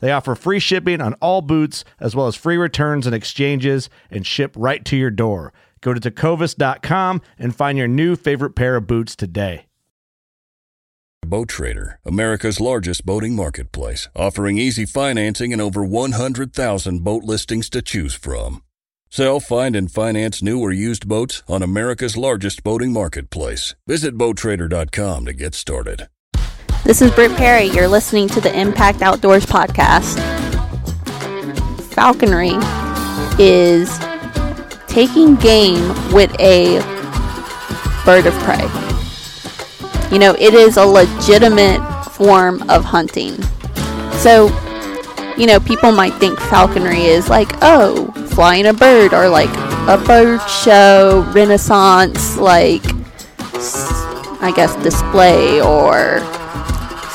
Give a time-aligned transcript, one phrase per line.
[0.00, 4.26] They offer free shipping on all boots, as well as free returns and exchanges, and
[4.26, 5.52] ship right to your door.
[5.80, 9.66] Go to tecovas.com and find your new favorite pair of boots today.
[11.24, 17.82] Boat Trader, America's largest boating marketplace, offering easy financing and over 100,000 boat listings to
[17.82, 18.62] choose from.
[19.10, 23.74] Sell, find, and finance new or used boats on America's largest boating marketplace.
[23.86, 26.08] Visit BoatTrader.com to get started.
[26.90, 27.66] This is Britt Perry.
[27.66, 30.18] You're listening to the Impact Outdoors podcast.
[31.92, 32.54] Falconry
[33.38, 33.96] is
[34.88, 36.80] taking game with a
[38.04, 38.66] bird of prey.
[40.10, 43.40] You know, it is a legitimate form of hunting.
[44.14, 44.48] So,
[45.38, 49.48] you know, people might think falconry is like, oh, flying a bird or like
[49.88, 52.82] a bird show, renaissance, like,
[54.42, 56.18] I guess, display or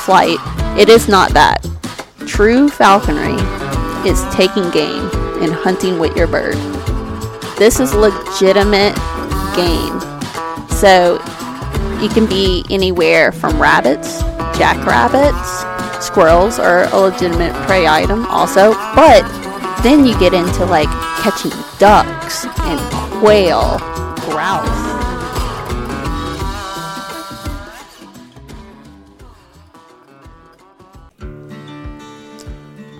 [0.06, 0.38] flight.
[0.78, 1.66] It is not that.
[2.26, 3.34] True falconry
[4.08, 5.10] is taking game
[5.42, 6.54] and hunting with your bird.
[7.58, 8.94] This is legitimate
[9.56, 9.98] game.
[10.70, 11.14] So
[12.00, 14.22] you can be anywhere from rabbits,
[14.56, 15.64] jackrabbits,
[16.04, 19.22] squirrels are a legitimate prey item also, but
[19.82, 20.88] then you get into like
[21.20, 22.80] catching ducks and
[23.20, 23.78] quail,
[24.30, 24.85] grouse.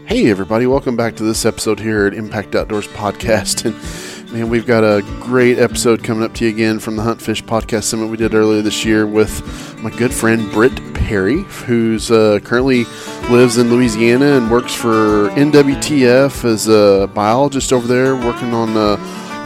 [0.06, 3.64] Hey, everybody, welcome back to this episode here at Impact Outdoors Podcast.
[4.26, 7.20] And man, we've got a great episode coming up to you again from the Hunt
[7.20, 9.42] Fish Podcast Summit we did earlier this year with
[9.82, 12.84] my good friend Britt Perry, who's uh, currently
[13.30, 18.96] lives in Louisiana and works for NWTF as a biologist over there, working on uh,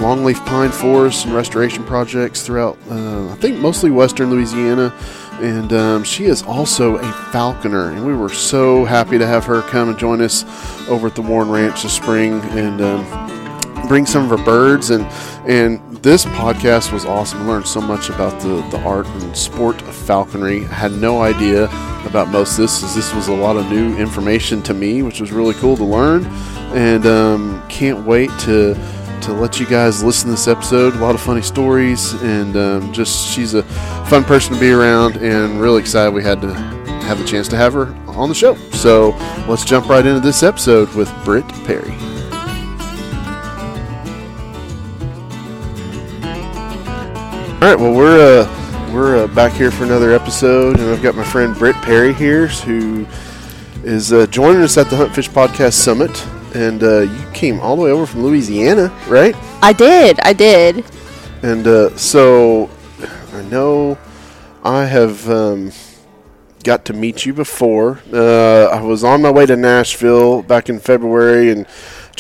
[0.01, 4.95] longleaf pine forests and restoration projects throughout, uh, I think, mostly western Louisiana
[5.41, 7.91] and um, she is also a falconer.
[7.91, 10.45] And we were so happy to have her come and join us
[10.89, 14.91] over at the Warren Ranch this spring and um, bring some of her birds.
[14.91, 15.05] And
[15.49, 17.43] and this podcast was awesome.
[17.43, 20.65] I learned so much about the, the art and sport of falconry.
[20.65, 21.65] I had no idea
[22.07, 22.81] about most of this.
[22.95, 26.25] This was a lot of new information to me, which was really cool to learn.
[26.75, 28.75] And um, can't wait to
[29.23, 30.95] to let you guys listen to this episode.
[30.95, 33.63] A lot of funny stories, and um, just she's a
[34.09, 37.57] fun person to be around, and really excited we had to have the chance to
[37.57, 38.55] have her on the show.
[38.73, 39.11] So
[39.49, 41.91] let's jump right into this episode with Britt Perry.
[47.55, 51.15] All right, well we're uh, we're uh, back here for another episode, and I've got
[51.15, 53.07] my friend Britt Perry here, who
[53.85, 56.11] is uh, joining us at the Hunt Fish Podcast Summit
[56.55, 59.35] and uh, you came all the way over from Louisiana, right?
[59.63, 60.85] I did, I did.
[61.43, 62.71] And uh, so
[63.33, 63.99] I know
[64.63, 65.73] I have um,
[66.65, 68.01] got to meet you before.
[68.13, 71.67] Uh, I was on my way to Nashville back in February, and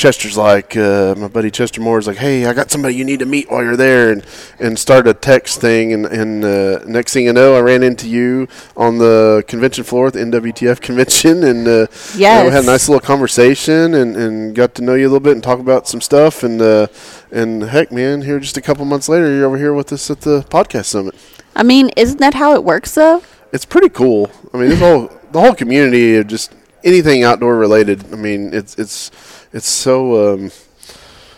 [0.01, 3.27] Chester's like, uh, my buddy Chester Moore's like, hey, I got somebody you need to
[3.27, 4.25] meet while you're there, and
[4.59, 8.09] and start a text thing, and and uh, next thing you know, I ran into
[8.09, 12.17] you on the convention floor at the NWTF convention, and uh, Yes.
[12.17, 15.11] you know, we had a nice little conversation, and, and got to know you a
[15.11, 16.87] little bit, and talk about some stuff, and uh,
[17.31, 20.23] and heck, man, here just a couple months later, you're over here with us at
[20.23, 21.15] the podcast summit.
[21.55, 23.23] I mean, isn't that how it works though?
[23.53, 24.31] It's pretty cool.
[24.55, 26.55] I mean, this whole the whole community of just
[26.85, 28.13] anything outdoor related.
[28.13, 29.11] I mean, it's it's
[29.53, 30.51] it's so um,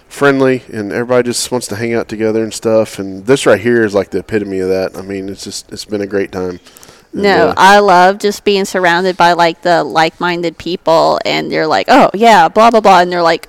[0.08, 2.98] friendly, and everybody just wants to hang out together and stuff.
[2.98, 4.96] And this right here is like the epitome of that.
[4.96, 6.60] I mean, it's just it's been a great time.
[7.12, 11.66] And, No, uh, I love just being surrounded by like the like-minded people, and they're
[11.66, 13.48] like, "Oh yeah, blah blah blah," and they're like,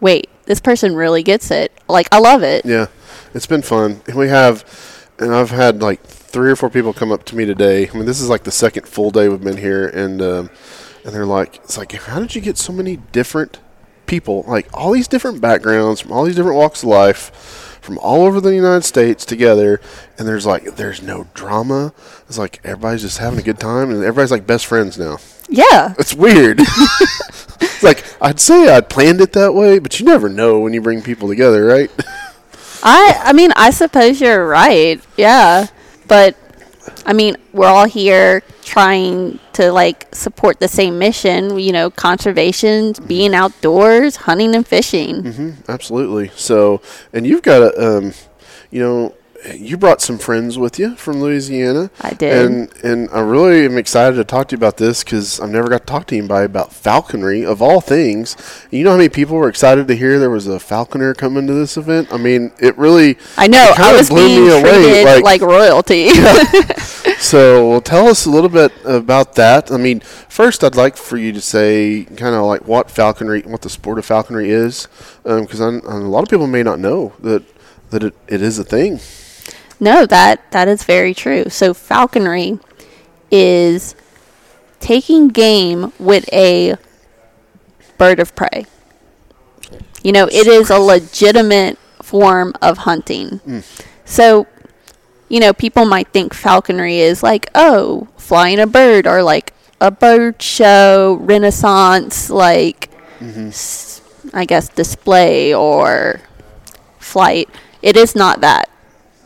[0.00, 2.64] "Wait, this person really gets it." Like, I love it.
[2.64, 2.86] Yeah,
[3.34, 4.00] it's been fun.
[4.06, 4.64] And we have,
[5.18, 6.02] and I've had like
[6.34, 7.88] three or four people come up to me today.
[7.88, 10.50] I mean, this is like the second full day we've been here, and um,
[11.04, 13.60] and they're like, it's like, how did you get so many different
[14.06, 17.30] people, like all these different backgrounds from all these different walks of life,
[17.80, 19.80] from all over the United States together,
[20.18, 21.92] and there's like there's no drama.
[22.28, 25.18] It's like everybody's just having a good time, and everybody's like best friends now.
[25.48, 25.94] Yeah.
[25.98, 26.60] It's weird.
[26.60, 30.80] it's like I'd say I planned it that way, but you never know when you
[30.80, 31.90] bring people together, right?
[32.82, 35.02] I I mean, I suppose you're right.
[35.16, 35.66] Yeah.
[36.08, 36.36] But
[37.04, 42.94] I mean, we're all here trying to like support the same mission, you know, conservation,
[43.06, 45.56] being outdoors, hunting and fishing.
[45.68, 46.30] Absolutely.
[46.34, 46.80] So,
[47.12, 48.12] and you've got a, um,
[48.70, 49.14] you know,
[49.52, 51.90] you brought some friends with you from Louisiana.
[52.00, 52.46] I did.
[52.46, 55.68] And and I really am excited to talk to you about this because I've never
[55.68, 58.36] got to talk to anybody about falconry of all things.
[58.70, 61.52] You know how many people were excited to hear there was a falconer coming to
[61.52, 62.12] this event?
[62.12, 63.18] I mean, it really.
[63.36, 63.62] I know.
[63.64, 66.08] it I kinda was blew being me away, treated like- like, royalty.
[67.18, 69.70] So, well, tell us a little bit about that.
[69.72, 73.62] I mean, first, I'd like for you to say kind of like what falconry, what
[73.62, 74.88] the sport of falconry is,
[75.24, 77.42] um, because a lot of people may not know that
[77.90, 79.00] that it, it is a thing.
[79.84, 81.50] No, that that is very true.
[81.50, 82.58] So falconry
[83.30, 83.94] is
[84.80, 86.76] taking game with a
[87.98, 88.64] bird of prey.
[90.02, 93.40] You know, it is a legitimate form of hunting.
[93.46, 93.84] Mm.
[94.06, 94.46] So,
[95.28, 99.52] you know, people might think falconry is like, oh, flying a bird or like
[99.82, 103.48] a bird show, renaissance, like mm-hmm.
[103.48, 104.00] s-
[104.32, 106.22] I guess display or
[106.98, 107.50] flight.
[107.82, 108.70] It is not that.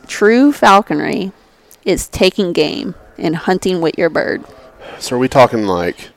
[0.09, 1.31] True falconry
[1.85, 4.43] is taking game and hunting with your bird.
[4.97, 6.09] So, are we talking like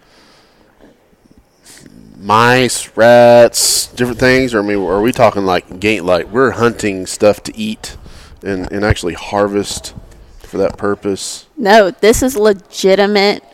[2.17, 6.07] mice, rats, different things, or I mean, are we talking like game?
[6.07, 7.99] Like we're hunting stuff to eat
[8.43, 9.95] and and actually harvest
[10.39, 11.47] for that purpose?
[11.59, 13.45] No, this is legitimate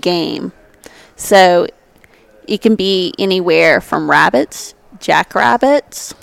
[0.00, 0.52] game.
[1.16, 1.66] So
[2.46, 6.14] it can be anywhere from rabbits, jackrabbits,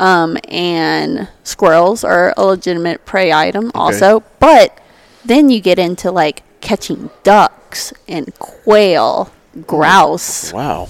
[0.00, 4.24] um, and squirrels are a legitimate prey item also.
[4.40, 4.80] But
[5.24, 9.30] then you get into like catching ducks and quail,
[9.66, 10.52] grouse.
[10.52, 10.88] Wow.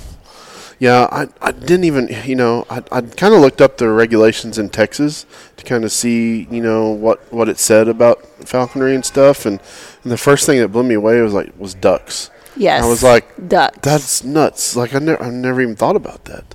[0.78, 4.56] Yeah, I, I didn't even, you know, I, I kind of looked up the regulations
[4.56, 5.26] in Texas
[5.58, 9.44] to kind of see, you know, what, what it said about falconry and stuff.
[9.44, 9.60] And,
[10.04, 12.30] and the first thing that blew me away was like, was ducks.
[12.56, 12.82] Yes.
[12.82, 13.78] I was like, ducks.
[13.82, 14.74] That's nuts.
[14.74, 16.54] Like, I, never I never even thought about that.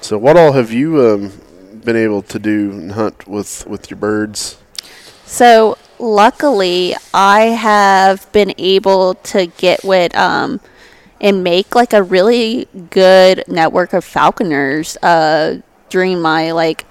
[0.00, 1.32] So, what all have you um,
[1.84, 4.58] been able to do and hunt with, with your birds?
[5.26, 10.60] So luckily, I have been able to get with um,
[11.20, 16.84] and make like a really good network of falconers uh, during my like,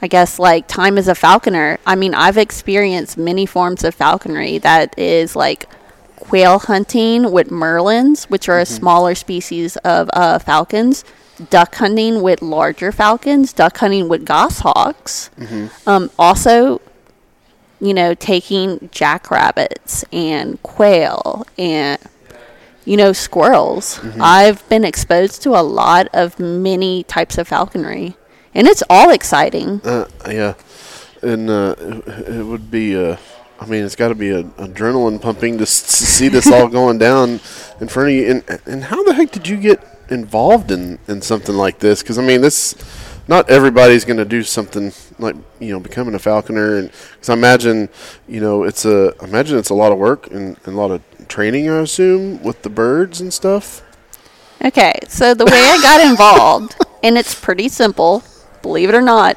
[0.00, 1.78] I guess like time as a falconer.
[1.86, 5.66] I mean, I've experienced many forms of falconry that is like
[6.16, 11.04] quail hunting with merlins, which are a smaller species of uh, falcons.
[11.50, 15.30] Duck hunting with larger falcons, duck hunting with goshawks.
[15.86, 16.80] Um, also,
[17.80, 21.98] you know, taking jackrabbits and quail and,
[22.84, 23.98] you know, squirrels.
[24.20, 28.14] I've been exposed to a lot of many types of falconry,
[28.54, 29.80] and it's all exciting.
[29.84, 30.54] Uh, yeah,
[31.22, 32.96] and uh, it it would be.
[32.96, 33.16] Uh,
[33.60, 36.66] I mean, it's got to be a, adrenaline pumping to, s- to see this all
[36.80, 37.40] going down
[37.80, 38.30] in front of you.
[38.30, 42.02] And and how the heck did you get involved in, in something like this?
[42.02, 42.74] Because I mean, this
[43.28, 46.76] not everybody's going to do something like you know becoming a falconer.
[46.76, 47.88] And because I imagine
[48.28, 50.90] you know it's a I imagine it's a lot of work and, and a lot
[50.90, 51.68] of training.
[51.68, 53.82] I assume with the birds and stuff.
[54.64, 58.22] Okay, so the way I got involved, and it's pretty simple,
[58.62, 59.36] believe it or not.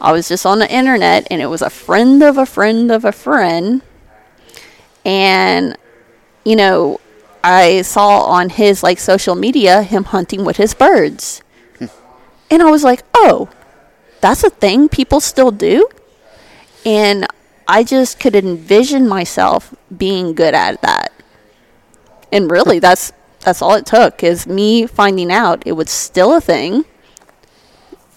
[0.00, 3.04] I was just on the internet, and it was a friend of a friend of
[3.04, 3.82] a friend.
[5.04, 5.76] And,
[6.44, 7.00] you know,
[7.44, 11.42] I saw on his like social media him hunting with his birds.
[12.50, 13.48] and I was like, oh,
[14.20, 15.88] that's a thing people still do?
[16.86, 17.26] And
[17.66, 21.12] I just could envision myself being good at that.
[22.30, 26.40] And really that's that's all it took is me finding out it was still a
[26.40, 26.84] thing.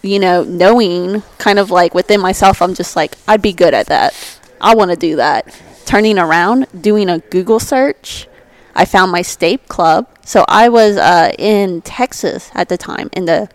[0.04, 3.88] You know knowing kind of like within myself i'm just like i'd be good at
[3.88, 4.14] that.
[4.62, 5.60] I want to do that.
[5.86, 8.28] Turning around doing a google search
[8.76, 13.26] i found my state club so i was uh, in texas at the time in
[13.26, 13.50] the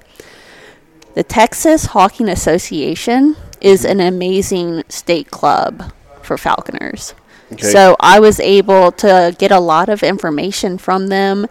[1.14, 7.14] the texas hawking association is an amazing state club for falconers
[7.52, 7.66] Okay.
[7.66, 11.46] so I was able to get a lot of information from them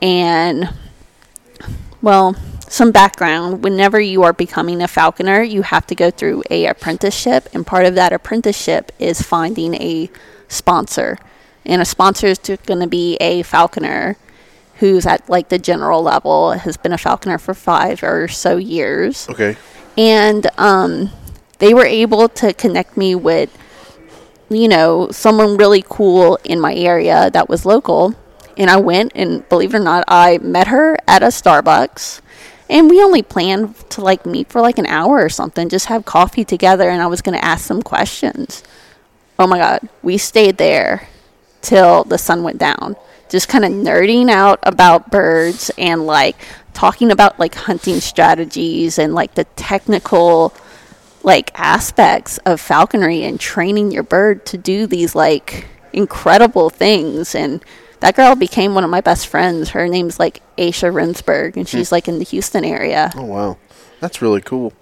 [0.00, 0.70] and
[2.00, 2.34] well,
[2.68, 3.62] some background.
[3.62, 7.84] Whenever you are becoming a falconer, you have to go through a apprenticeship and part
[7.84, 10.10] of that apprenticeship is finding a
[10.48, 11.18] sponsor.
[11.64, 14.16] And a sponsor is going to be a falconer
[14.76, 19.28] who's at like the general level, has been a falconer for five or so years.
[19.28, 19.56] Okay.
[19.96, 21.10] and um,
[21.58, 23.56] they were able to connect me with
[24.50, 28.14] you know someone really cool in my area that was local.
[28.56, 32.20] And i went and believe it or not i met her at a starbucks.
[32.68, 36.04] And we only planned to like meet for like an hour or something just have
[36.04, 38.64] coffee together and i was going to ask some questions.
[39.38, 41.08] Oh my god we stayed there
[41.62, 42.96] till the sun went down.
[43.28, 46.36] Just kind of nerding out about birds and like
[46.74, 50.54] talking about like hunting strategies and like the technical
[51.22, 57.34] like aspects of falconry and training your bird to do these like incredible things.
[57.34, 57.64] And
[58.00, 59.70] that girl became one of my best friends.
[59.70, 61.76] Her name's like aisha rinsberg and hmm.
[61.78, 63.12] she's like in the houston area.
[63.16, 63.58] Oh wow,
[64.00, 64.72] that's really cool.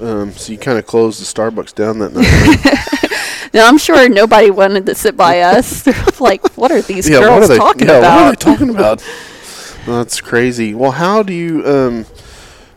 [0.00, 3.48] Um, so you kind of closed the Starbucks down that night.
[3.54, 5.86] now i'm sure nobody wanted to sit by us
[6.20, 7.58] like what are these yeah, girls are they?
[7.58, 9.04] talking yeah, about what are they talking about?
[9.86, 10.74] that's crazy.
[10.74, 12.06] Well, how do you um,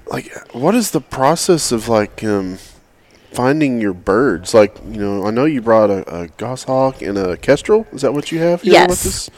[0.07, 0.31] like?
[0.53, 2.57] What is the process of like um,
[3.31, 4.53] finding your birds?
[4.55, 7.86] Like, you know, I know you brought a, a goshawk and a kestrel.
[7.91, 8.89] Is that what you have here Yes.
[8.89, 9.29] with us?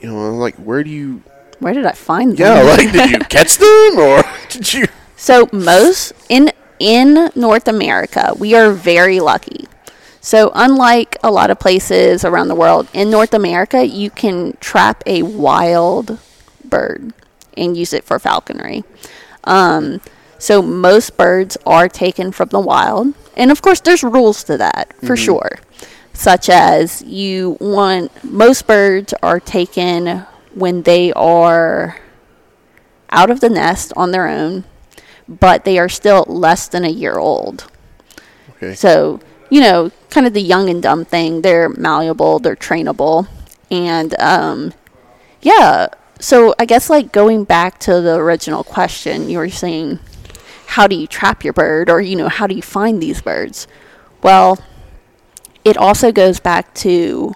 [0.00, 1.22] You know, like, where do you?
[1.58, 4.86] where did i find them Yeah, like, did you catch them or did you?
[5.16, 9.66] So most in in North America, we are very lucky.
[10.20, 15.02] So unlike a lot of places around the world, in North America, you can trap
[15.06, 16.18] a wild
[16.64, 17.12] bird
[17.56, 18.84] and use it for falconry.
[19.44, 20.00] Um,
[20.38, 24.94] so most birds are taken from the wild, and of course, there's rules to that
[25.04, 25.58] for sure.
[26.12, 31.96] Such as you want most birds are taken when they are
[33.10, 34.64] out of the nest on their own,
[35.28, 37.70] but they are still less than a year old.
[38.56, 38.74] Okay.
[38.74, 39.20] So,
[39.50, 41.42] you know, kind of the young and dumb thing.
[41.42, 43.28] They're malleable, they're trainable.
[43.70, 44.72] And um,
[45.42, 50.00] yeah, so I guess like going back to the original question, you were saying,
[50.66, 53.66] how do you trap your bird or, you know, how do you find these birds?
[54.22, 54.58] Well,
[55.64, 57.34] it also goes back to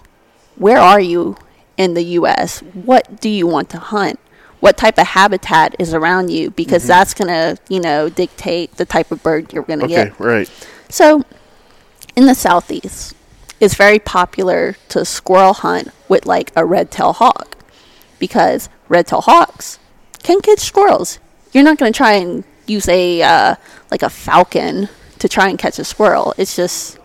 [0.55, 1.37] where are you
[1.77, 2.59] in the U.S.?
[2.59, 4.19] What do you want to hunt?
[4.63, 6.49] What type of habitat is around you?
[6.49, 10.05] Because that's going to, you know, dictate the type of bird you're going to Okay,
[10.05, 10.19] get.
[10.21, 10.49] right.
[10.87, 11.23] So,
[12.15, 13.13] in the southeast,
[13.59, 17.57] it's very popular to squirrel hunt with like a red-tailed hawk
[18.19, 19.79] because red-tailed hawks
[20.23, 21.19] can catch squirrels.
[21.51, 23.55] You're not going to try and use a uh,
[23.91, 24.87] like a falcon
[25.19, 26.33] to try and catch a squirrel.
[26.37, 26.99] It's just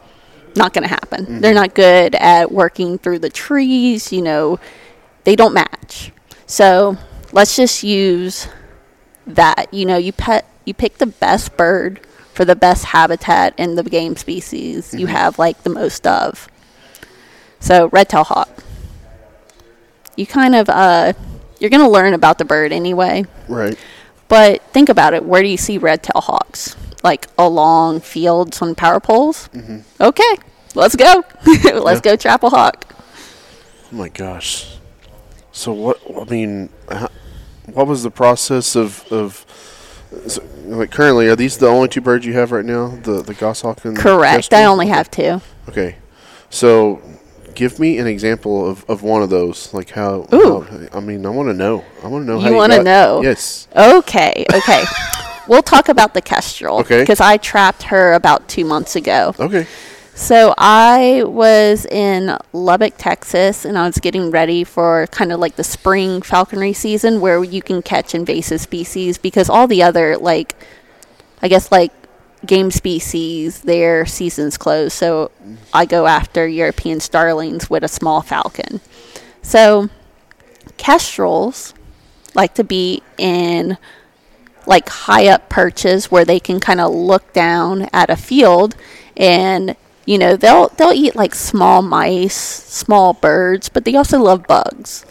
[0.55, 1.41] not going to happen.
[1.41, 4.12] They're not good at working through the trees.
[4.12, 4.61] You know,
[5.25, 6.12] they don't match.
[6.47, 6.97] So
[7.32, 8.49] let's just use
[9.26, 9.73] that.
[9.73, 12.00] You know, you pet you pick the best bird
[12.35, 16.49] for the best habitat in the game species you have like the most of.
[17.61, 18.62] So red tail hawk.
[20.16, 21.12] You kind of uh
[21.58, 23.25] you're gonna learn about the bird anyway.
[23.49, 23.78] Right.
[24.28, 26.76] But think about it, where do you see red tail hawks?
[27.02, 29.49] Like along fields on power poles?
[30.00, 30.37] Okay,
[30.75, 31.25] let's go.
[31.75, 32.85] let's go trap a hawk.
[33.90, 34.78] Oh my gosh.
[35.59, 36.00] So what?
[36.17, 37.09] I mean, how,
[37.73, 39.45] what was the process of of
[40.29, 41.27] so, like currently?
[41.27, 42.91] Are these the only two birds you have right now?
[43.03, 44.37] The the goshawk and Correct.
[44.37, 44.61] kestrel?
[44.61, 45.41] I only have two.
[45.69, 45.97] Okay,
[46.49, 47.03] so
[47.57, 49.75] give me an example of, of one of those.
[49.75, 50.29] Like how?
[50.33, 50.61] Ooh.
[50.61, 51.85] how- I mean, I want to know.
[52.05, 52.37] I want to know.
[52.37, 53.23] You how you wanna know?
[53.23, 53.67] Yes.
[53.75, 54.85] Okay, okay.
[55.49, 56.79] we'll talk about the kestrel.
[56.79, 57.00] Okay.
[57.00, 59.35] Because I trapped her about two months ago.
[59.41, 59.67] Okay.
[60.19, 65.55] So I was in Lubbock, Texas, and I was getting ready for kind of like
[65.55, 70.57] the spring falconry season where you can catch invasive species because all the other like
[71.41, 71.93] I guess like
[72.45, 74.95] game species their season's closed.
[74.95, 75.31] So
[75.73, 78.81] I go after European starlings with a small falcon.
[79.41, 79.89] So
[80.79, 81.75] kestrels
[82.35, 83.79] like to be in
[84.67, 88.75] like high up perches where they can kind of look down at a field
[89.17, 89.77] and
[90.09, 95.05] you know they'll they'll eat like small mice small birds but they also love bugs.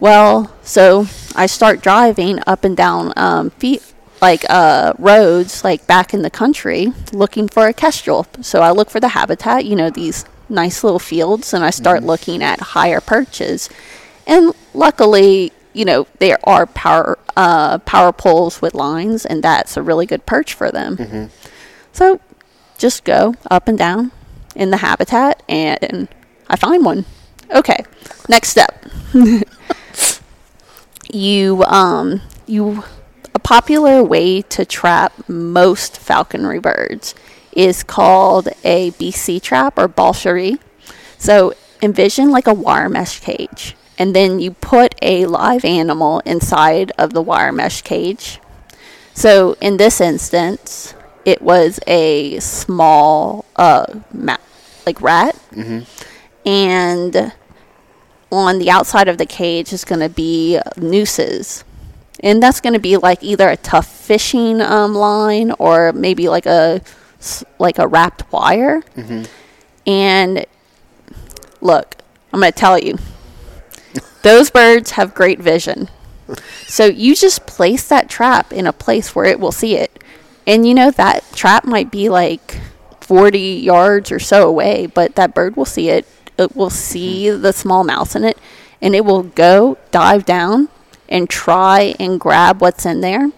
[0.00, 1.06] Well so
[1.36, 3.82] i start driving up and down um, feet
[4.20, 8.26] like uh, roads like back in the country looking for a kestrel.
[8.40, 12.02] So i look for the habitat you know these nice little fields and i start
[12.02, 13.70] looking at higher perches.
[14.26, 19.82] And luckily you know there are power uh, power poles with lines and that's a
[19.82, 21.30] really good perch for them.
[21.92, 22.20] So
[22.78, 24.10] just go up and down
[24.56, 26.08] in the habitat and
[26.48, 27.04] i find one
[27.54, 27.84] okay
[28.28, 28.86] next step
[31.10, 32.82] you um you
[33.34, 37.14] a popular way to trap most falconry birds
[37.52, 40.58] is called a BC trap or bal-chatri.
[41.18, 43.74] So envision like a wire mesh cage.
[44.00, 48.38] and then you put a live animal inside of the wire mesh cage.
[49.12, 50.94] So in this instance,
[51.28, 54.36] it was a small uh, ma-
[54.86, 55.36] like rat,
[56.46, 57.32] and
[58.32, 61.64] on the outside of the cage is going to be nooses.
[62.20, 66.46] And that's going to be like either a tough fishing um, line or maybe like
[66.46, 66.80] a
[67.58, 68.82] like a wrapped wire.
[69.86, 70.44] And
[71.60, 71.96] look,
[72.32, 72.98] I'm going to tell you,
[74.22, 75.88] those birds have great vision.
[76.66, 80.02] So you just place that trap in a place where it will see it.
[80.48, 82.58] And you know, that trap might be like
[83.02, 86.06] 40 yards or so away, but that bird will see it.
[86.38, 88.38] It will see the small mouse in it,
[88.80, 90.70] and it will go dive down
[91.06, 93.30] and try and grab what's in there.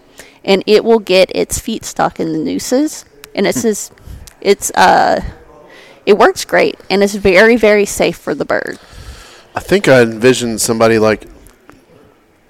[0.45, 3.03] And it will get its feet stuck in the nooses.
[3.35, 3.91] And it's just,
[4.39, 5.21] it's, uh,
[6.05, 8.79] it works great and it's very, very safe for the bird.
[9.55, 11.27] I think I envisioned somebody like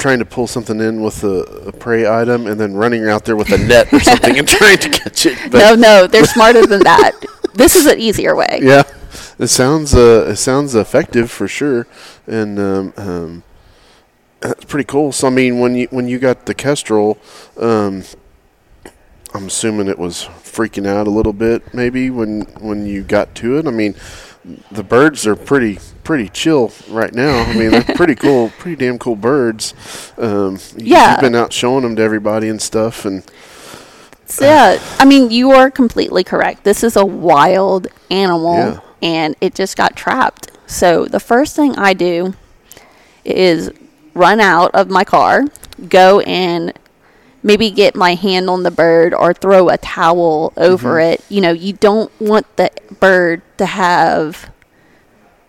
[0.01, 3.35] trying to pull something in with a, a prey item and then running out there
[3.35, 5.53] with a net or something and trying to catch it.
[5.53, 7.11] No, no, they're smarter than that.
[7.53, 8.59] This is an easier way.
[8.63, 8.83] yeah,
[9.37, 11.85] it sounds uh, it sounds effective for sure,
[12.25, 13.43] and um, um,
[14.39, 15.11] that's pretty cool.
[15.11, 17.19] So I mean, when you when you got the kestrel,
[17.57, 18.03] um,
[19.35, 23.57] I'm assuming it was freaking out a little bit, maybe when when you got to
[23.57, 23.67] it.
[23.67, 23.95] I mean,
[24.71, 27.43] the birds are pretty pretty chill right now.
[27.43, 29.73] I mean, they're pretty cool, pretty damn cool birds.
[30.17, 31.11] Um, Yeah.
[31.11, 33.23] you've been out showing them to everybody and stuff, and
[34.25, 36.63] So, yeah, I mean, you are completely correct.
[36.63, 38.79] This is a wild animal, Yeah.
[39.01, 40.49] and it just got trapped.
[40.65, 42.33] So the first thing I do
[43.25, 43.69] is
[44.15, 45.43] run out of my car,
[45.89, 46.73] go and
[47.43, 51.13] maybe get my hand on the bird or throw a towel over Mm-hmm.
[51.13, 51.25] it.
[51.29, 52.69] You know, you don't want the
[52.99, 54.49] bird to have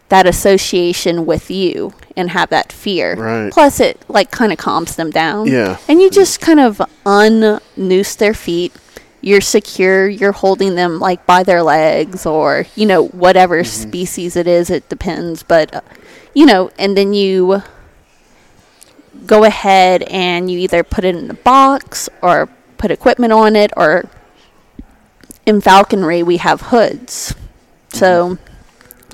[0.09, 3.15] that association with you and have that fear.
[3.17, 3.53] Right.
[3.53, 5.47] Plus, it like kind of calms them down.
[5.47, 5.79] Yeah.
[5.89, 8.75] And you just kind of unnoose their feet.
[9.23, 10.09] You're secure.
[10.09, 14.69] You're holding them like by their legs or, you know, whatever species it is.
[14.69, 15.43] It depends.
[15.43, 15.81] But, uh,
[16.35, 17.63] you know, and then you
[19.27, 22.49] go ahead and you either put it in a box or
[22.79, 24.09] put equipment on it or
[25.47, 27.35] in falconry we have hoods.
[27.91, 28.39] So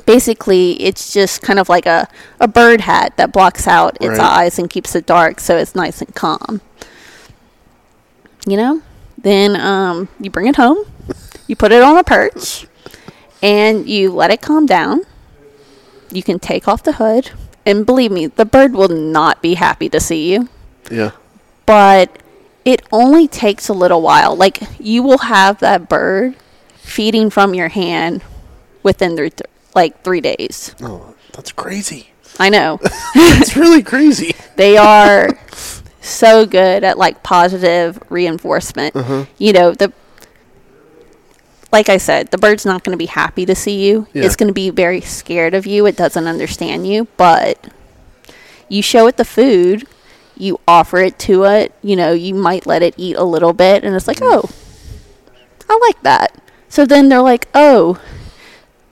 [0.06, 2.08] basically it's just kind of like a,
[2.40, 4.20] a bird hat that blocks out its Right.
[4.20, 6.60] eyes and keeps it dark so it's nice and calm.
[8.46, 8.82] You know?
[9.20, 10.78] Then um, you bring it home,
[11.48, 12.66] you put it on a perch,
[13.42, 15.00] and you let it calm down.
[16.12, 17.32] You can take off the hood,
[17.68, 20.48] and believe me, the bird will not be happy to see you
[20.90, 21.12] yeah,
[21.66, 22.08] but
[22.64, 24.34] it only takes a little while.
[24.34, 26.34] Like you will have that bird
[26.76, 28.22] feeding from your hand
[28.82, 29.40] within th-
[29.74, 30.74] like three days.
[30.82, 32.10] oh, that's crazy.
[32.40, 32.78] I know
[33.14, 34.34] It's really crazy.
[34.56, 35.28] they are
[36.00, 38.96] so good at like positive reinforcement.
[38.96, 39.24] Uh-huh.
[39.38, 39.92] You know the.
[41.70, 44.06] Like I said, the bird's not going to be happy to see you.
[44.12, 44.24] Yeah.
[44.24, 45.84] It's going to be very scared of you.
[45.86, 47.68] It doesn't understand you, but
[48.68, 49.86] you show it the food,
[50.36, 53.84] you offer it to it, you know, you might let it eat a little bit,
[53.84, 54.28] and it's like, mm.
[54.30, 54.50] oh,
[55.68, 56.40] I like that.
[56.68, 58.00] So then they're like, oh,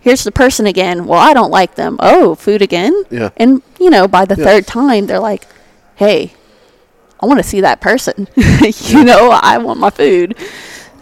[0.01, 1.07] here's the person again.
[1.07, 1.97] Well, I don't like them.
[2.01, 3.05] Oh, food again?
[3.11, 3.31] Yeah.
[3.37, 4.45] And, you know, by the Yeah.
[4.45, 5.47] third time, they're like,
[5.97, 6.35] hey,
[7.21, 8.29] I want to see that person.
[8.37, 10.37] you know, I want my food.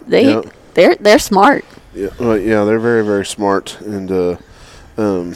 [0.07, 0.43] They, Yeah.
[0.75, 1.65] They're, they're smart.
[1.95, 4.37] Yeah, well, yeah, they're very, very smart, and uh,
[4.99, 5.31] um,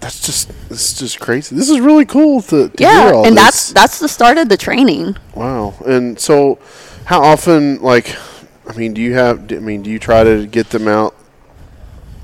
[0.00, 1.54] that's just this just crazy.
[1.56, 3.04] This is really cool to, to Yeah.
[3.06, 3.44] hear all And this.
[3.44, 5.16] that's, that's the start of the training.
[5.34, 5.74] wow.
[5.86, 6.58] And so,
[7.04, 8.14] how often, like,
[8.68, 9.52] I mean, do you have?
[9.52, 11.14] I mean, do you try to get them out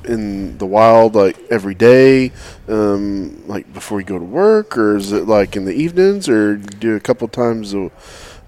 [0.04, 2.32] in the wild like every day,
[2.68, 6.56] um, like before you go to work, or is it like in the evenings, or
[6.56, 7.90] do a couple times a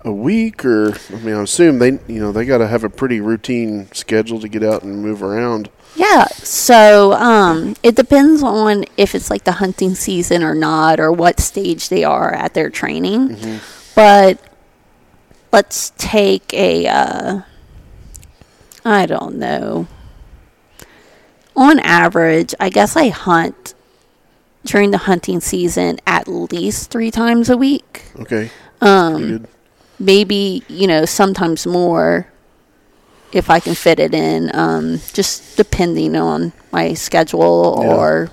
[0.04, 2.90] a week, or I mean, I assume they, you know, they got to have a
[2.90, 5.70] pretty routine schedule to get out and move around.
[5.94, 11.12] Yeah, so um, it depends on if it's like the hunting season or not, or
[11.12, 13.60] what stage they are at their training.
[13.94, 14.40] But
[15.52, 17.40] let's take a, uh,
[18.84, 19.86] I don't know.
[21.54, 23.74] On average, I guess I hunt
[24.64, 28.04] during the hunting season at least three times a week.
[28.18, 28.50] Okay.
[28.80, 29.48] Um, Good.
[30.02, 32.26] Maybe you know sometimes more
[33.32, 37.94] if I can fit it in, um, just depending on my schedule Yeah.
[37.94, 38.30] or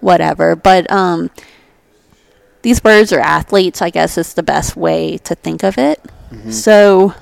[0.00, 0.56] whatever.
[0.56, 1.28] But um,
[2.62, 6.00] these birds are athletes, I guess is the best way to think of it.
[6.50, 7.12] So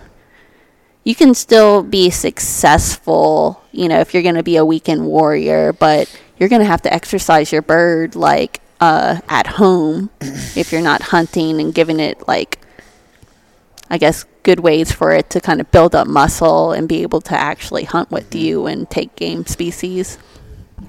[1.02, 5.72] you can still be successful, you know, if you're going to be a weekend warrior,
[5.72, 6.06] but
[6.38, 10.10] you're going to have to exercise your bird like uh, at home
[10.54, 12.58] if you're not hunting and giving it like
[13.90, 17.20] I guess good ways for it to kind of build up muscle and be able
[17.22, 18.44] to actually hunt with mm-hmm.
[18.44, 20.18] you and take game species.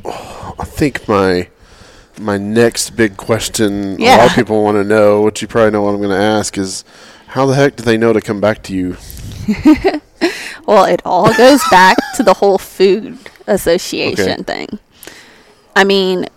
[0.06, 1.50] I think my
[2.20, 5.82] my next big question a lot of people want to know, which you probably know
[5.82, 6.84] what I'm going to ask, is
[7.28, 8.98] how the heck do they know to come back to you?
[10.70, 14.78] Well, it all goes back to the whole food association thing.
[15.76, 16.28] I mean,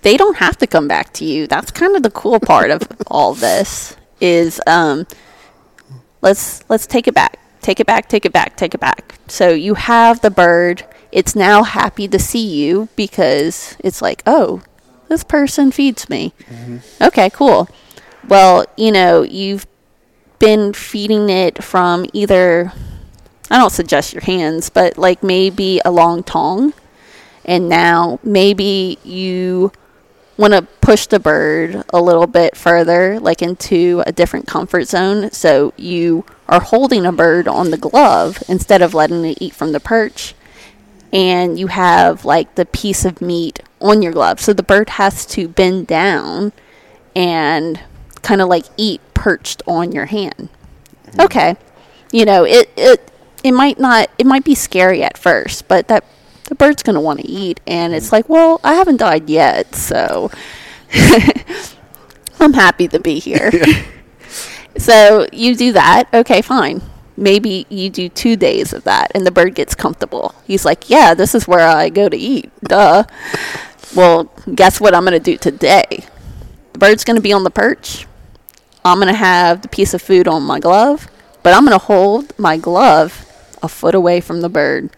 [0.00, 1.46] they don't have to come back to you.
[1.46, 5.06] That's kind of the cool part of all this is um
[6.20, 7.38] let's let's take it back.
[7.60, 9.14] Take it back, take it back, take it back.
[9.26, 10.84] So you have the bird.
[11.10, 14.62] It's now happy to see you because it's like, "Oh,
[15.08, 16.32] this person feeds me."
[17.00, 17.68] Okay, cool.
[18.28, 19.66] Well, you know, you've
[20.38, 22.72] been feeding it from either
[23.50, 26.74] I don't suggest your hands, but like maybe a long tongue.
[27.44, 29.72] And now maybe you
[30.38, 35.30] want to push the bird a little bit further, like into a different comfort zone.
[35.32, 39.72] So you are holding a bird on the glove instead of letting it eat from
[39.72, 40.34] the perch.
[41.12, 44.40] And you have like the piece of meat on your glove.
[44.40, 46.52] So the bird has to bend down
[47.16, 47.80] and
[48.22, 50.48] kind of like eat perched on your hand.
[51.06, 51.20] Mm-hmm.
[51.22, 51.56] Okay.
[52.12, 53.10] You know, it it
[53.42, 56.04] it might not it might be scary at first, but that
[56.48, 58.12] the bird's going to want to eat and it's mm.
[58.12, 60.30] like, "Well, I haven't died yet, so
[62.40, 63.50] I'm happy to be here."
[64.78, 66.08] so, you do that.
[66.12, 66.82] Okay, fine.
[67.16, 70.34] Maybe you do 2 days of that and the bird gets comfortable.
[70.46, 73.04] He's like, "Yeah, this is where I go to eat." Duh.
[73.94, 76.04] Well, guess what I'm going to do today?
[76.72, 78.06] The bird's going to be on the perch.
[78.84, 81.08] I'm going to have the piece of food on my glove,
[81.42, 83.26] but I'm going to hold my glove
[83.62, 84.90] a foot away from the bird.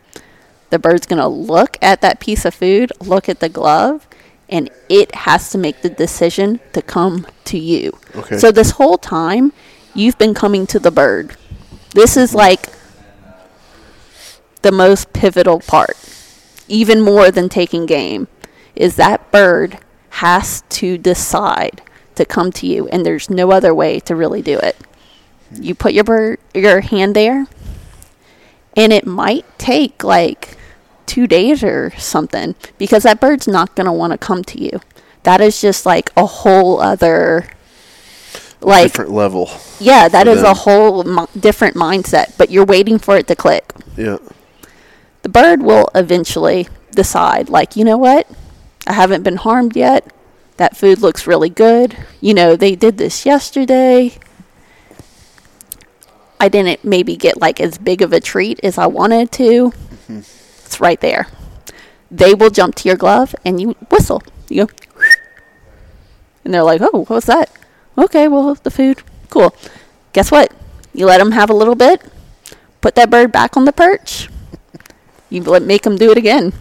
[0.70, 4.06] The bird's going to look at that piece of food, look at the glove,
[4.48, 7.98] and it has to make the decision to come to you.
[8.16, 8.38] Okay.
[8.38, 9.52] So this whole time,
[9.94, 11.37] you've been coming to the bird.
[11.94, 12.66] This is like
[14.62, 15.96] the most pivotal part,
[16.68, 18.28] even more than taking game,
[18.76, 19.78] is that bird
[20.11, 21.83] has to decide
[22.14, 24.76] to come to you, and there's no other way to really do it.
[25.52, 27.46] You put your bird, your hand there,
[28.76, 30.56] and it might take like
[31.11, 34.81] two days or something because that bird's not going to want to come to you.
[35.25, 37.51] That is just like a whole other,
[38.61, 39.51] like Different level.
[39.81, 41.03] yeah, that is is a whole
[41.38, 42.38] different mindset.
[42.38, 44.18] But you're waiting for it to click Yeah.
[45.23, 48.27] the bird will eventually decide, like, you know what?
[48.87, 50.11] I haven't been harmed yet.
[50.59, 51.96] That food looks really good.
[52.20, 54.16] You know, they did this yesterday.
[56.38, 59.73] I didn't maybe get like as big of a treat as I wanted to.
[60.09, 60.20] Mm-hmm.
[60.80, 61.28] Right there.
[62.10, 64.22] They will jump to your glove and you whistle.
[64.48, 64.74] You go,
[66.44, 67.50] and they're like, oh, what's that?
[67.96, 69.02] Okay, well, the food.
[69.28, 69.54] Cool.
[70.12, 70.52] Guess what?
[70.92, 72.02] You let them have a little bit,
[72.80, 74.28] put that bird back on the perch,
[75.28, 76.52] you let make him do it again.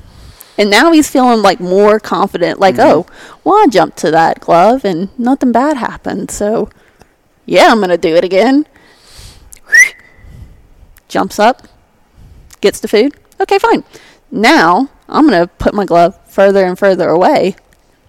[0.58, 2.89] And now he's feeling like more confident, like, mm-hmm.
[2.89, 3.05] oh,
[3.43, 6.29] well, I jumped to that glove and nothing bad happened.
[6.29, 6.69] So,
[7.45, 8.67] yeah, I'm going to do it again.
[11.08, 11.67] Jumps up,
[12.62, 13.15] gets the food.
[13.39, 13.84] Okay, fine.
[14.32, 17.56] Now I'm going to put my glove further and further away.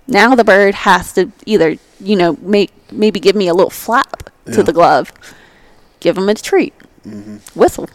[0.06, 4.30] Now the bird has to either, you know, make maybe give me a little flap
[4.52, 5.12] to the glove,
[6.00, 6.74] give him a treat,
[7.06, 7.36] mm-hmm.
[7.58, 7.88] whistle.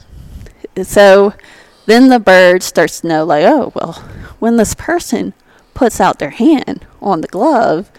[0.83, 1.33] So
[1.85, 3.93] then the bird starts to know, like, oh, well,
[4.39, 5.33] when this person
[5.73, 7.91] puts out their hand on the glove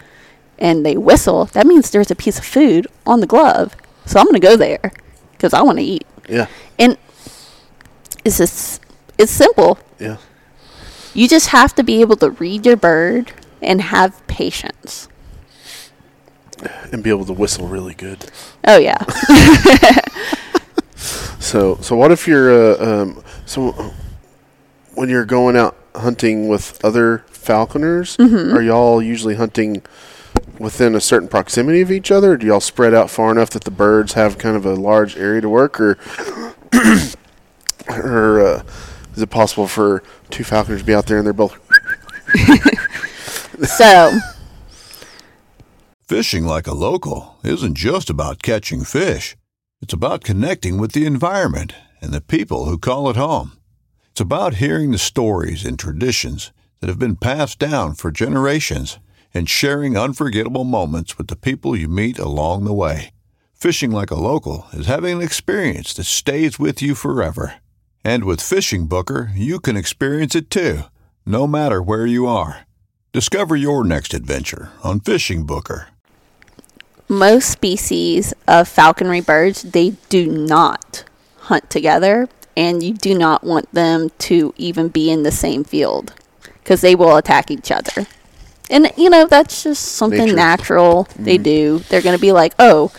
[0.57, 3.75] and they whistle, that means there's a piece of food on the glove.
[4.05, 4.91] So I'm going to go there
[5.33, 6.07] because I want to eat.
[6.27, 6.47] Yeah.
[6.79, 6.97] And
[8.25, 8.81] it's just,
[9.17, 9.79] it's simple.
[9.99, 10.17] Yeah.
[11.13, 15.07] You just have to be able to read your bird and have patience.
[16.91, 18.25] And be able to whistle really good.
[18.65, 18.97] Oh, yeah.
[21.39, 23.71] So, so what if you're uh, um, so
[24.95, 28.53] when you're going out hunting with other falconers, Mm-hmm.
[28.57, 29.81] are y'all usually hunting
[30.59, 32.35] within a certain proximity of each other?
[32.35, 35.39] Do y'all spread out far enough that the birds have kind of a large area
[35.39, 35.97] to work, or
[37.89, 38.63] or uh,
[39.17, 41.57] is it possible for two falconers to be out there and they're both?
[43.67, 44.19] so,
[46.07, 49.35] Fishing like a local isn't just about catching fish.
[49.81, 53.57] It's about connecting with the environment and the people who call it home.
[54.11, 58.99] It's about hearing the stories and traditions that have been passed down for generations
[59.33, 63.11] and sharing unforgettable moments with the people you meet along the way.
[63.55, 67.55] Fishing like a local is having an experience that stays with you forever.
[68.07, 70.83] And with Fishing Booker, you can experience it too,
[71.25, 72.61] no matter where you are.
[73.11, 75.89] Discover your next adventure on Fishing Booker.
[77.09, 81.03] most species of falconry birds they do not
[81.49, 86.13] hunt together and you do not want them to even be in the same field
[86.63, 88.07] because they will attack each other
[88.69, 90.35] and you know that's just something Nature.
[90.35, 91.43] natural they mm-hmm.
[91.43, 92.89] do they're going to be like oh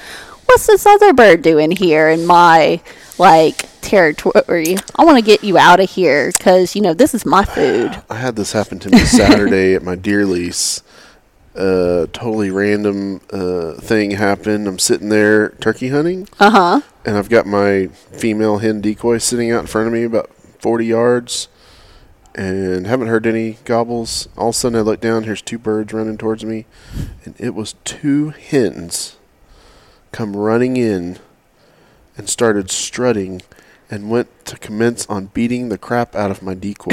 [0.45, 2.81] what's this other bird doing here in my
[3.19, 7.25] like territory i want to get you out of here because you know this is
[7.25, 10.83] my food I had this happen to me Saturday at my deer lease.
[11.55, 14.69] Uh, totally random uh, thing happened.
[14.69, 19.61] I'm sitting there turkey hunting, uh-huh and I've got my female hen decoy sitting out
[19.61, 21.49] in front of me about 40 yards,
[22.35, 24.29] and haven't heard any gobbles.
[24.37, 25.25] All of a sudden, I look down.
[25.25, 26.67] Here's two birds running towards me,
[27.25, 29.17] and it was two hens
[30.13, 31.19] come running in
[32.19, 33.41] and started strutting
[33.91, 36.91] and went to commence on beating the crap out of my decoy.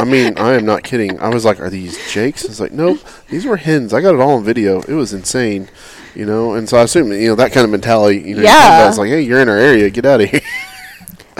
[0.00, 1.18] I mean, I am not kidding.
[1.18, 4.20] I was like, "Are these jakes?" It's like, "Nope, these were hens." I got it
[4.20, 4.80] all on video.
[4.82, 5.68] It was insane,
[6.14, 6.54] you know.
[6.54, 8.20] And so I assume, you know, that kind of mentality.
[8.20, 8.82] You know, Yeah.
[8.84, 9.90] I was like, "Hey, you're in our area.
[9.90, 10.40] Get out of here."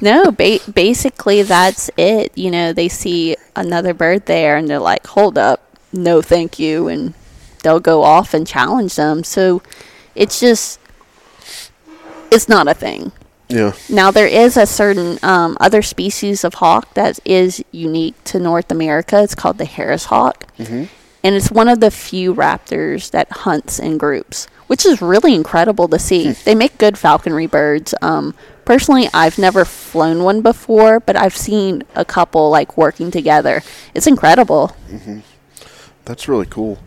[0.01, 2.31] No, ba- basically that's it.
[2.39, 5.61] You know, they see another bird there and they're like, "Hold up,
[5.93, 7.15] no, thank you," and
[7.65, 9.25] they'll go off and challenge them.
[9.25, 9.61] So
[10.15, 10.79] it's just,
[12.31, 13.11] it's not a thing.
[13.49, 13.73] Yeah.
[13.89, 18.71] Now there is a certain um, other species of hawk that is unique to North
[18.71, 19.23] America.
[19.23, 20.47] It's called the Harris hawk,
[21.25, 25.89] and it's one of the few raptors that hunts in groups, which is really incredible
[25.89, 26.33] to see.
[26.45, 27.95] they make good falconry birds.
[28.03, 28.35] Um,
[28.65, 33.63] personally, I've never flown one before, but I've seen a couple like working together.
[33.95, 34.77] It's incredible.
[36.05, 36.79] That's really cool.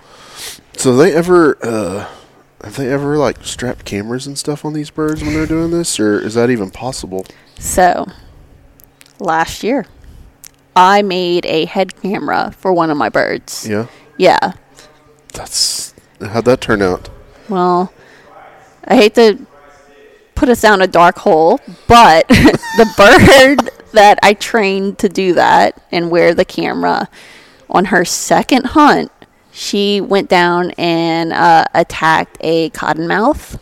[0.77, 2.07] So they ever uh
[2.63, 5.99] have they ever like strapped cameras and stuff on these birds when they're doing this
[5.99, 7.25] or is that even possible?
[7.59, 8.07] So,
[9.19, 9.85] last year,
[10.75, 13.67] I made a head camera for one of my birds.
[13.67, 13.87] Yeah.
[14.17, 14.53] Yeah.
[15.33, 17.09] That's how'd that turn out?
[17.49, 17.93] Well,
[18.85, 19.45] I hate to
[20.35, 25.81] put us down a dark hole, but the bird that I trained to do that
[25.91, 27.09] and wear the camera
[27.69, 29.11] on her second hunt,
[29.51, 33.59] she went down and uh, attacked a cottonmouth.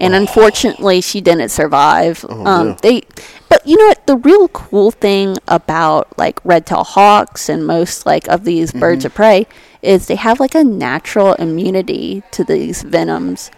[0.00, 2.24] And unfortunately, she didn't survive.
[2.28, 2.76] um, no.
[2.80, 3.02] They,
[3.48, 4.06] but you know what?
[4.06, 9.14] The real cool thing about like red-tailed hawks and most like of these birds of
[9.14, 9.48] prey
[9.82, 13.50] is they have like a natural immunity to these venoms.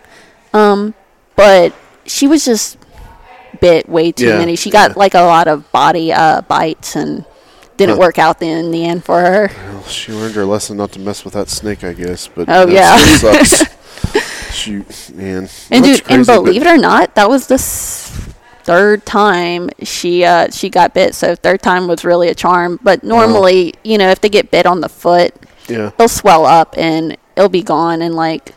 [0.55, 0.95] Um,
[1.37, 1.75] but
[2.07, 2.79] she was just
[3.61, 4.57] bit way too Yeah, many.
[4.57, 4.99] She got yeah.
[4.99, 7.27] like a lot of body uh, bites and
[7.81, 8.01] didn't Huh.
[8.01, 9.51] work out in the end for her.
[9.73, 12.29] Well, she learned her lesson not to mess with that snake, I guess.
[12.29, 12.97] But Oh, yeah.
[13.17, 13.65] sucks.
[14.53, 15.49] Shoot, man.
[15.71, 18.11] And dude, and believe it or not, that was the s-
[18.65, 21.15] third time she uh, she got bit.
[21.15, 22.79] So third time was really a charm.
[22.83, 25.35] But normally, you know, if they get bit on the foot,
[25.69, 28.53] yeah, it'll swell up and it'll be gone in like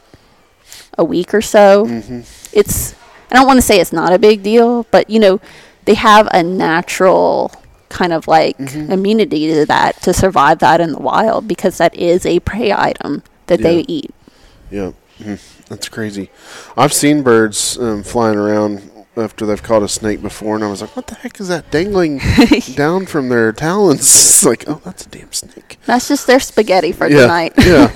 [0.98, 1.86] a week or so.
[1.86, 2.22] Mm-hmm.
[2.52, 2.96] It's
[3.32, 5.40] I don't want to say it's not a big deal, but you know,
[5.86, 7.52] they have a natural
[7.94, 8.92] kind of like Mm-hmm.
[8.92, 13.24] immunity to that to survive that in the wild because that is a prey item
[13.48, 14.12] that they eat.
[14.72, 14.92] yeah.
[15.20, 15.40] Mhm.
[15.70, 16.30] That's crazy.
[16.76, 20.82] I've seen birds um, flying around after they've caught a snake before, and I was
[20.82, 22.20] like, "What the heck is that dangling
[22.76, 24.02] down from their talons?"
[24.34, 27.54] It's like, "Oh, that's a damn snake." That's just their spaghetti for yeah, tonight.
[27.60, 27.94] yeah.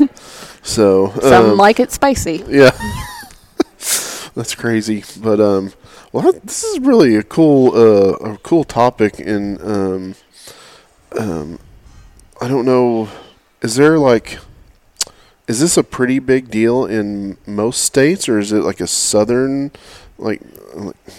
[0.62, 2.44] So Some um, like it spicy.
[2.48, 2.72] Yeah.
[4.36, 5.04] That's crazy.
[5.20, 5.74] But um
[6.12, 10.16] well this is really a cool uh a cool topic and um
[11.18, 11.60] um
[12.42, 13.10] I don't know
[13.62, 14.40] is there like
[15.48, 19.72] is this a pretty big deal in most states or is it like a southern
[20.18, 20.42] like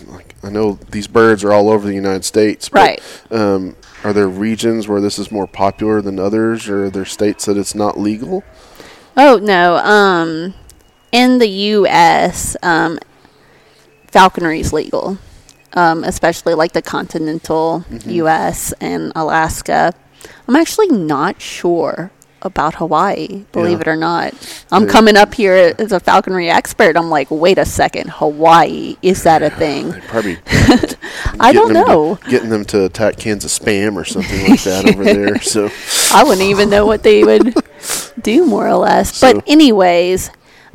[0.06, 3.02] like, I know these birds are all over the United States but, Right.
[3.32, 7.46] um are there regions where this is more popular than others or are there states
[7.46, 8.44] that it's not legal?
[9.16, 9.76] Oh no.
[9.78, 10.54] Um,
[11.10, 13.00] in the U.S., um,
[14.10, 15.18] falconry is legal,
[15.74, 18.72] um, especially like the continental U.S.
[18.80, 19.92] and Alaska.
[20.46, 22.10] I'm actually not sure
[22.42, 23.44] about Hawaii.
[23.50, 23.80] Believe Yeah.
[23.80, 24.32] it or not,
[24.70, 26.96] I'm coming up here as a falconry expert.
[26.96, 29.92] I'm like, wait a second, Hawaii is that a thing?
[30.06, 30.38] Probably
[31.40, 32.18] I don't them to- know.
[32.28, 35.40] getting them to attack Kansas spam or something like that over there.
[35.40, 35.68] So
[36.14, 37.54] I wouldn't even know what they would
[38.22, 39.16] do more or less.
[39.16, 40.30] So- but anyways,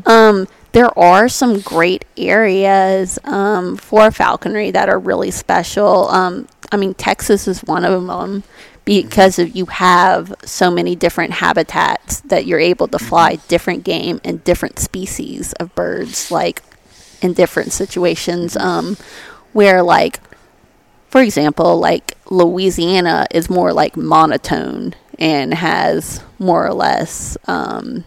[0.06, 6.10] um, there are some great areas um, for falconry that are really special.
[6.10, 8.44] Um, I mean, Texas is one of them
[8.84, 14.20] because of you have so many different habitats that you're able to fly different game
[14.24, 16.62] and different species of birds, like
[17.22, 18.58] in different situations.
[18.58, 18.98] Um,
[19.54, 20.20] where like
[21.14, 28.04] for example, like Louisiana is more like monotone and has more or less um,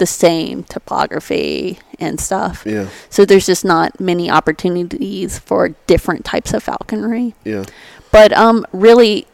[0.00, 2.62] the same topography and stuff.
[2.66, 2.88] Yeah.
[3.08, 7.34] So there's just not many opportunities for different types of falconry.
[7.44, 7.64] Yeah.
[8.10, 9.26] But um, really,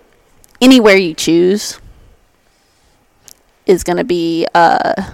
[0.60, 1.78] anywhere you choose
[3.64, 5.10] is going to be uh,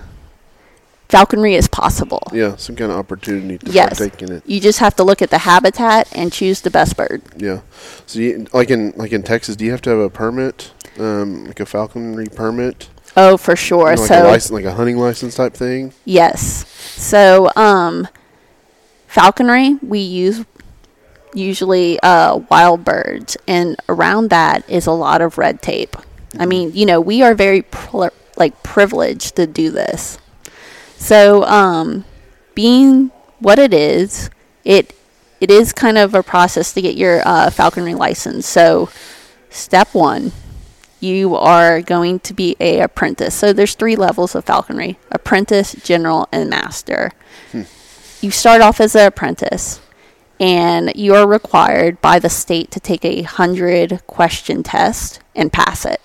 [1.08, 2.22] falconry is possible.
[2.32, 2.56] Yeah.
[2.56, 3.98] Some kind of opportunity to Yes.
[3.98, 4.42] partake in it.
[4.46, 7.22] You just have to look at the habitat and choose the best bird.
[7.36, 7.60] Yeah.
[8.06, 11.46] So, you, like in like in Texas, do you have to have a permit, um,
[11.46, 13.90] like a falconry permit, Oh, for sure.
[13.90, 15.92] You know, like so a license, like a hunting license type thing?
[16.05, 16.66] Yes.
[16.68, 18.09] So, um,
[19.07, 20.44] falconry, we use
[21.35, 25.96] usually uh, wild birds, and around that is a lot of red tape.
[26.38, 27.64] I mean, you know, we are very
[28.37, 30.18] like privileged to do this.
[30.96, 32.05] So, um,
[32.55, 34.31] being what it is,
[34.64, 34.94] it
[35.40, 38.46] it is kind of a process to get your uh, falconry license.
[38.46, 38.88] So,
[39.51, 40.33] step one,
[41.02, 43.34] you are going to be a apprentice.
[43.34, 47.12] So there's three levels of falconry: apprentice, general, and master.
[48.20, 49.80] You start off as an apprentice,
[50.38, 55.84] and you are required by the state to take a hundred question test and pass
[55.84, 56.00] it.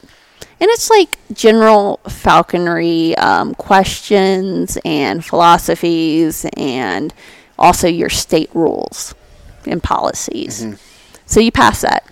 [0.59, 7.13] And it's like general falconry um, questions and philosophies, and
[7.59, 9.13] also your state rules
[9.67, 10.63] and policies.
[11.27, 12.03] So you pass that.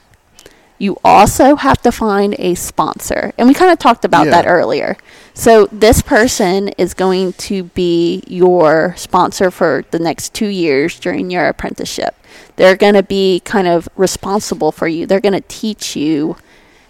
[0.77, 3.33] You also have to find a sponsor.
[3.37, 4.31] And we kind of talked about Yeah.
[4.31, 4.97] that earlier.
[5.33, 11.29] So this person is going to be your sponsor for the next two years during
[11.29, 12.15] your apprenticeship.
[12.55, 15.05] They're going to be kind of responsible for you.
[15.05, 16.37] They're going to teach you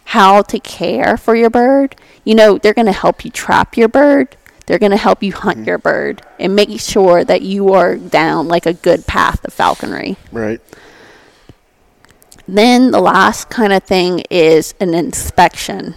[0.06, 1.96] how to care for your bird.
[2.24, 4.36] You know, they're going to help you trap your bird.
[4.66, 5.68] They're going to help you hunt mm-hmm.
[5.68, 10.18] your bird and make sure that you are down like a good path of falconry.
[10.32, 10.60] Right.
[12.48, 15.96] Then the last kind of thing is an inspection.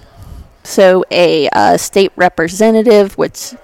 [0.65, 3.55] So a uh, state representative, which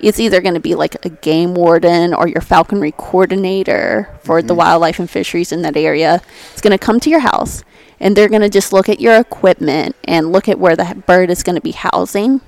[0.00, 4.54] is either going to be like a game warden or your falconry coordinator for the
[4.54, 6.22] wildlife and fisheries in that area,
[6.54, 7.62] is going to come to your house
[8.00, 11.30] and they're going to just look at your equipment and look at where the bird
[11.30, 12.40] is going to be housing.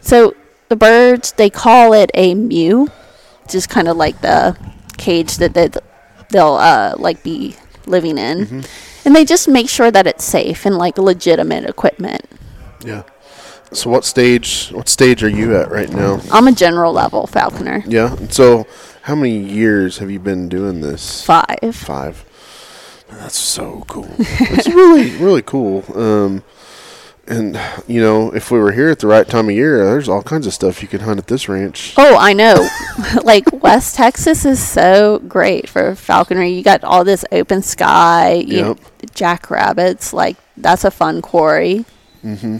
[0.00, 0.36] So
[0.68, 2.88] the birds, they call it a mew,
[3.48, 4.56] just kind of like the
[4.98, 5.70] cage that they,
[6.28, 8.64] they'll uh, like be living in.
[9.04, 12.22] And they just make sure that it's safe and like legitimate equipment.
[12.84, 13.02] Yeah.
[13.72, 14.68] So what stage?
[14.68, 16.20] What stage are you at right now?
[16.30, 17.82] I'm a general level falconer.
[17.86, 18.14] Yeah.
[18.16, 18.66] And so,
[19.02, 21.24] how many years have you been doing this?
[21.24, 21.74] Five.
[21.74, 22.24] Five.
[23.08, 24.08] That's so cool.
[24.18, 25.84] It's really, really cool.
[25.94, 26.42] Um,
[27.26, 30.22] and you know, if we were here at the right time of year, there's all
[30.22, 31.94] kinds of stuff you could hunt at this ranch.
[31.96, 32.68] Oh, I know.
[33.22, 36.50] like West Texas is so great for falconry.
[36.50, 38.78] You got all this open sky, you Yep.
[39.14, 40.12] jackrabbits.
[40.12, 41.84] Like that's a fun quarry.
[42.24, 42.56] Mm hmm.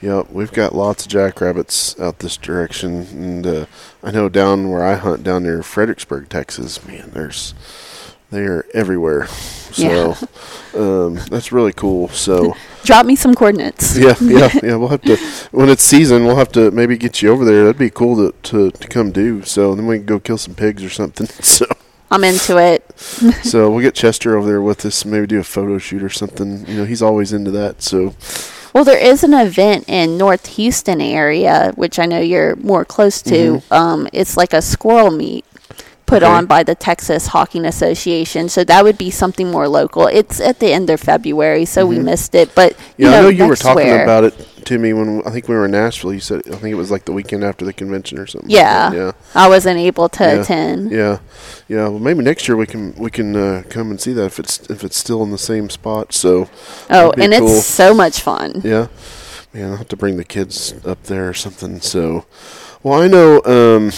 [0.00, 3.66] Yep, we've got lots of jackrabbits out this direction, and uh,
[4.02, 6.84] I know down where I hunt down near Fredericksburg, Texas.
[6.84, 7.54] Man, there's
[8.32, 9.26] they are everywhere.
[9.28, 10.16] So
[10.74, 12.08] um, that's really cool.
[12.08, 13.96] So Drop me some coordinates.
[13.96, 14.76] yeah, yeah, yeah.
[14.76, 15.16] We'll have to
[15.52, 16.24] when it's season.
[16.24, 17.64] We'll have to maybe get you over there.
[17.64, 19.42] That'd be cool to to, to come do.
[19.44, 21.28] So then we can go kill some pigs or something.
[21.42, 21.66] So
[22.10, 22.84] I'm into it.
[23.42, 25.04] so we'll get Chester over there with us.
[25.06, 26.66] Maybe do a photo shoot or something.
[26.66, 27.80] You know, he's always into that.
[27.82, 28.14] So
[28.74, 33.22] Well, there is an event in North Houston area, which I know you're more close
[33.22, 33.62] to.
[33.70, 35.46] Um, it's like a squirrel meet
[36.06, 36.24] put Mm-hmm.
[36.26, 36.38] Okay.
[36.38, 38.48] on by the Texas Hawking Association.
[38.48, 40.06] So that would be something more local.
[40.06, 42.54] It's at the end of February, so we missed it.
[42.54, 43.02] But Mm-hmm.
[43.02, 45.30] you yeah, know, I know you were talking where- about it to me when I
[45.30, 46.12] think we were in Nashville.
[46.14, 48.48] You said I think it was like the weekend after the convention or something.
[48.50, 49.12] Yeah, yeah.
[49.34, 50.40] I wasn't able to Yeah.
[50.40, 50.92] attend.
[50.92, 51.18] Yeah,
[51.68, 51.88] yeah.
[51.88, 54.60] Well, maybe next year we can we can uh, come and see that if it's
[54.70, 56.12] if it's still in the same spot.
[56.12, 56.48] So
[56.90, 57.48] Oh, and cool.
[57.48, 58.60] it's so much fun.
[58.62, 58.86] yeah,
[59.52, 59.70] man.
[59.72, 61.80] I'll have to bring the kids up there or something.
[61.80, 62.24] So,
[62.84, 63.42] well, I know.
[63.44, 63.90] Um,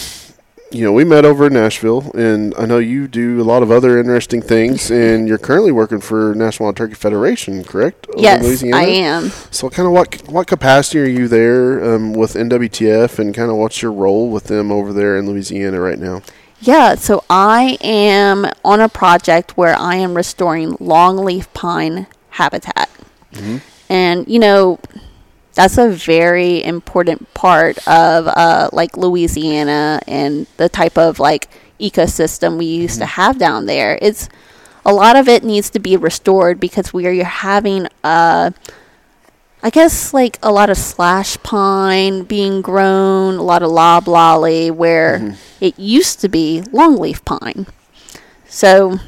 [0.75, 3.71] you know, we met over in Nashville, and I know you do a lot of
[3.71, 8.07] other interesting things, and you're currently working for National Wild Turkey Federation, correct?
[8.17, 8.77] Yes, Louisiana?
[8.77, 9.29] I am.
[9.51, 13.57] So, kind of what what capacity are you there um, with NWTF, and kind of
[13.57, 16.21] what's your role with them over there in Louisiana right now?
[16.59, 22.89] Yeah, so I am on a project where I am restoring longleaf pine habitat.
[23.89, 24.79] And, you know,
[25.55, 31.49] that's a very important part of uh, like Louisiana and the type of like
[31.79, 33.97] ecosystem we used to have down there.
[34.01, 34.29] It's
[34.85, 38.51] a lot of it needs to be restored because we are having uh,
[39.65, 45.37] I guess like a lot of slash pine being grown, a lot of loblolly, where
[45.59, 47.65] it used to be longleaf pine.
[48.47, 48.99] So,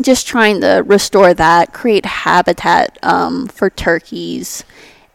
[0.00, 4.62] just trying to restore that, create habitat um, for turkeys,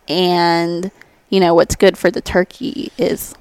[0.10, 0.92] and
[1.30, 3.36] you know, what's good for the turkey is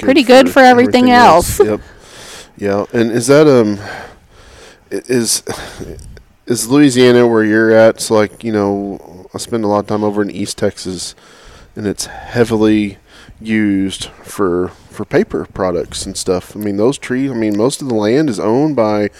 [0.00, 1.60] pretty good for everything else.
[1.60, 1.80] Yep.
[2.56, 3.78] Yeah, and is that um
[4.90, 5.42] is
[6.46, 7.96] is Louisiana where you're at?
[7.96, 11.14] It's like you know I spend a lot of time over in East Texas,
[11.76, 12.98] and it's heavily
[13.40, 16.56] used for for paper products and stuff.
[16.56, 17.30] I mean those trees.
[17.30, 19.10] I mean most of the land is owned by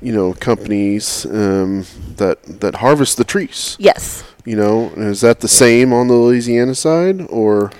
[0.00, 1.84] you know companies um,
[2.16, 3.76] that that harvest the trees.
[3.78, 4.22] Yes.
[4.44, 7.70] You know, is that the same on the Louisiana side or?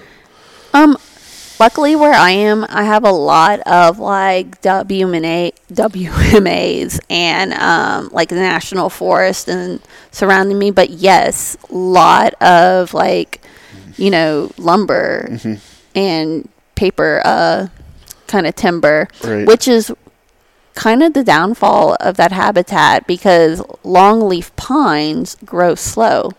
[0.73, 0.97] Um,
[1.61, 8.31] luckily where I am, I have a lot of like WMA, WMAs and um, like
[8.31, 10.71] the national forest and surrounding me.
[10.71, 13.43] But yes, lot of like,
[13.97, 15.55] you know, lumber Mm-hmm.
[15.99, 17.69] and paper, uh,
[18.27, 19.47] kind of timber, Right.
[19.47, 19.93] which is
[20.75, 26.33] kind of the downfall of that habitat because longleaf pines grow slow.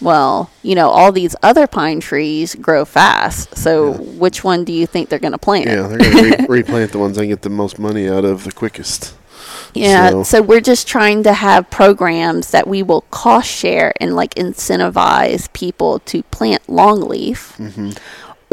[0.00, 3.56] Well, you know, all these other pine trees grow fast.
[3.56, 5.66] So, which one do you think they're going to plant?
[5.66, 8.44] Yeah, they're going to re- replant the ones they get the most money out of
[8.44, 9.14] the quickest.
[9.74, 10.42] Yeah, So- so.
[10.42, 15.98] we're just trying to have programs that we will cost share and like incentivize people
[16.00, 17.56] to plant longleaf.
[17.58, 17.90] Mm-hmm.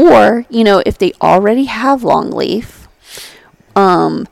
[0.02, 2.88] Or, you know, if they already have longleaf,
[3.76, 4.28] um,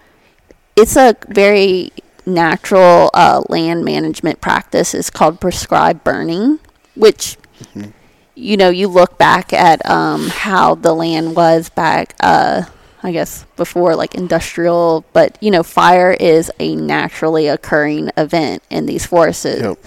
[0.76, 1.92] it's a very
[2.26, 4.94] natural uh, land management practice.
[4.94, 6.60] It's called prescribed burning,
[6.96, 7.92] which Mm-hmm.
[8.36, 12.64] you know, you look back at um, how the land was back, uh,
[13.02, 18.86] I guess, before like industrial, but you know, fire is a naturally occurring event in
[18.86, 19.46] these forests.
[19.46, 19.78] Yep.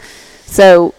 [0.44, 0.94] So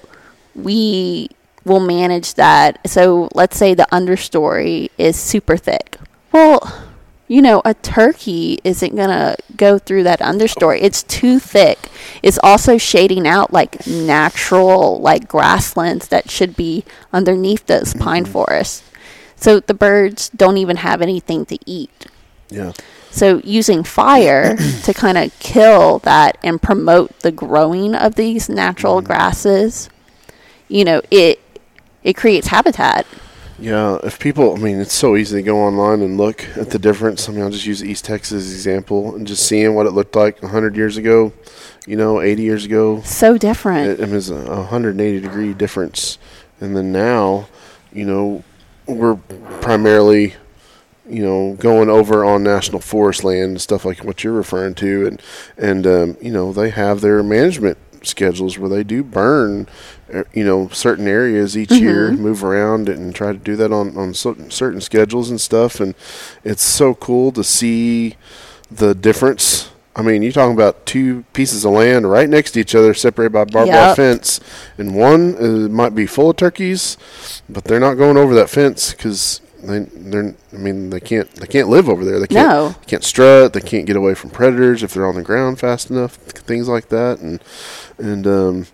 [0.56, 1.30] we
[1.64, 2.80] will manage that.
[2.88, 5.98] So let's say the understory is super thick.
[6.32, 6.87] Well,
[7.28, 10.80] you know, a turkey isn't going to go through that understory.
[10.82, 11.90] It's too thick.
[12.24, 18.04] It's also shading out like natural like grasslands that should be underneath those mm-hmm.
[18.04, 18.84] pine forests.
[19.36, 22.08] So the birds don't even have anything to eat.
[22.50, 22.72] Yeah.
[23.12, 28.98] So using fire to kind of kill that and promote the growing of these natural
[28.98, 29.08] mm-hmm.
[29.08, 29.90] grasses,
[30.70, 31.42] you know, it
[32.04, 33.06] it creates habitat.
[33.60, 36.78] Yeah, if people, I mean, it's so easy to go online and look at the
[36.78, 37.28] difference.
[37.28, 40.42] I mean, I'll just use East Texas example and just seeing what it looked like
[40.44, 41.34] 100 years ago,
[41.88, 43.02] you know, 80 years ago.
[43.02, 43.90] So different.
[43.90, 46.20] It, it was a 180 degree difference.
[46.60, 47.48] And then now,
[47.92, 48.44] you know,
[48.86, 49.16] we're
[49.62, 50.36] primarily,
[51.10, 55.08] you know, going over on national forest land and stuff like what you're referring to.
[55.08, 55.22] And,
[55.58, 59.68] and um, you know, they have their management schedules where they do burn,
[60.34, 64.14] you know, certain areas each year, move around and try to do that on, on
[64.14, 65.80] certain, certain schedules and stuff.
[65.80, 65.96] And
[66.44, 68.16] it's so cool to see
[68.72, 69.70] the difference.
[69.96, 73.32] I mean, you're talking about two pieces of land right next to each other, separated
[73.34, 73.96] by barbed wire Yep.
[73.96, 74.40] fence,
[74.78, 76.98] and one uh, might be full of turkeys,
[77.50, 80.36] but they're not going over that fence because they they're.
[80.54, 82.20] I mean, they can't they can't live over there.
[82.20, 82.70] They can't No.
[82.80, 83.54] they can't strut.
[83.54, 86.14] They can't get away from predators if they're on the ground fast enough.
[86.16, 87.42] Things like that, and
[87.98, 88.68] and um,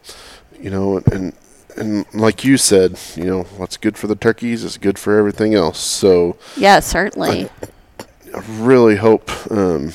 [0.64, 1.34] you know, and
[1.76, 5.54] and like you said, you know, what's good for the turkeys is good for everything
[5.54, 5.80] else.
[5.80, 7.50] So Yeah, certainly.
[8.34, 9.94] I really hope um,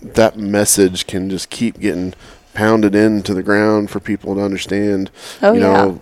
[0.00, 2.14] that message can just keep getting
[2.54, 5.10] pounded into the ground for people to understand.
[5.42, 5.72] Oh, you yeah.
[5.72, 6.00] know,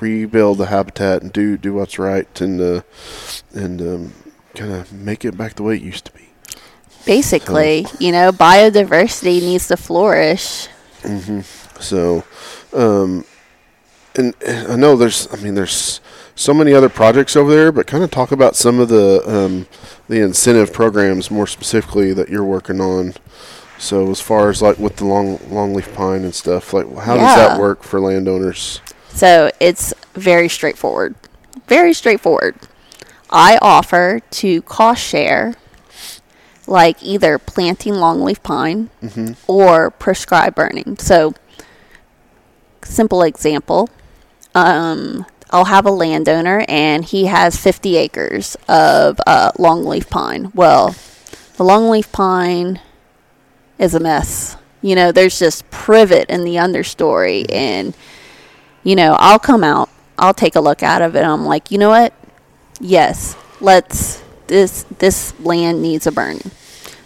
[0.00, 2.82] rebuild the habitat and do do what's right and uh,
[3.52, 4.12] and um,
[4.54, 6.28] kind of make it back the way it used to be.
[7.04, 10.68] Basically, you know, biodiversity needs to flourish.
[11.02, 11.40] Mm-hmm.
[11.80, 12.24] So,
[12.74, 13.24] um,
[14.18, 16.00] and, and I know there's, I mean, there's
[16.34, 19.66] so many other projects over there, but kind of talk about some of the um,
[20.08, 23.14] the incentive programs more specifically that you're working on.
[23.78, 27.36] So, as far as like with the long longleaf pine and stuff, like how does
[27.36, 28.80] that work for landowners?
[29.08, 31.14] So it's very straightforward.
[31.66, 32.56] Very straightforward.
[33.30, 35.54] I offer to cost share,
[36.66, 38.90] like either planting longleaf pine
[39.46, 40.96] or prescribed burning.
[40.98, 41.34] So,
[42.82, 43.90] simple example
[44.54, 50.50] um, I'll have a landowner and he has 50 acres of uh, longleaf pine.
[50.54, 50.94] Well,
[51.56, 52.80] the longleaf pine
[53.78, 54.56] is a mess.
[54.82, 57.94] You know, there's just privet in the understory and
[58.84, 61.22] you know, I'll come out, I'll take a look out of it.
[61.22, 62.14] I'm like, you know what?
[62.80, 66.38] Yes, let's this this land needs a burn.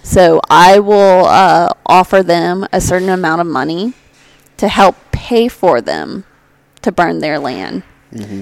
[0.03, 3.95] So I will uh, offer them a certain amount of money
[4.59, 6.25] to help pay for them
[6.83, 7.83] to burn their land.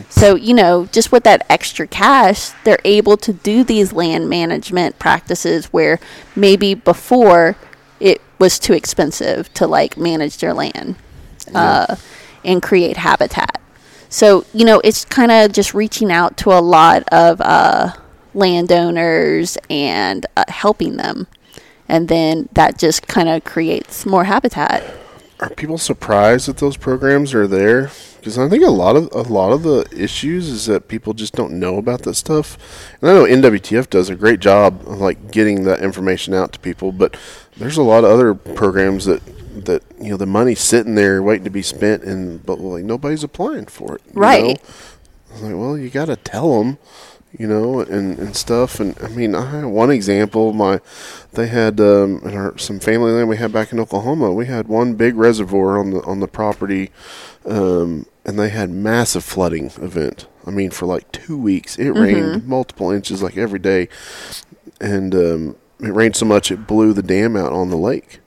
[0.09, 4.99] So, you know, just with that extra cash, they're able to do these land management
[4.99, 6.01] practices where
[6.34, 7.57] maybe before
[8.01, 10.97] it was too expensive to like manage their land
[11.55, 11.95] uh,
[12.45, 13.61] and create habitat.
[14.09, 17.93] So, you know, it's kind of just reaching out to a lot of uh,
[18.34, 21.28] landowners and uh, helping them.
[21.88, 24.82] And then that just kind of creates more habitat.
[25.38, 27.91] Are people surprised that those programs are there?
[28.21, 31.35] Because I think a lot of a lot of the issues is that people just
[31.35, 32.57] don't know about that stuff.
[33.01, 36.59] And I know NWTF does a great job of like getting that information out to
[36.59, 37.16] people, but
[37.57, 39.23] there's a lot of other programs that
[39.64, 43.25] that you know the money's sitting there waiting to be spent, and but like nobody's
[43.25, 44.03] applying for it.
[44.07, 44.45] you Right.
[44.45, 44.71] know?
[45.31, 46.79] I was like, well, you got to tell them,
[47.39, 48.81] you know, and, and stuff.
[48.81, 50.53] And I mean, I one example.
[50.53, 50.81] My
[51.33, 54.33] they had um, in our, some family land we had back in Oklahoma.
[54.33, 56.91] We had one big reservoir on the on the property,
[57.47, 60.28] um, and they had massive flooding event.
[60.47, 63.89] I mean, for like two weeks, it rained multiple inches like every day,
[64.81, 68.20] and um, it rained so much it blew the dam out on the lake.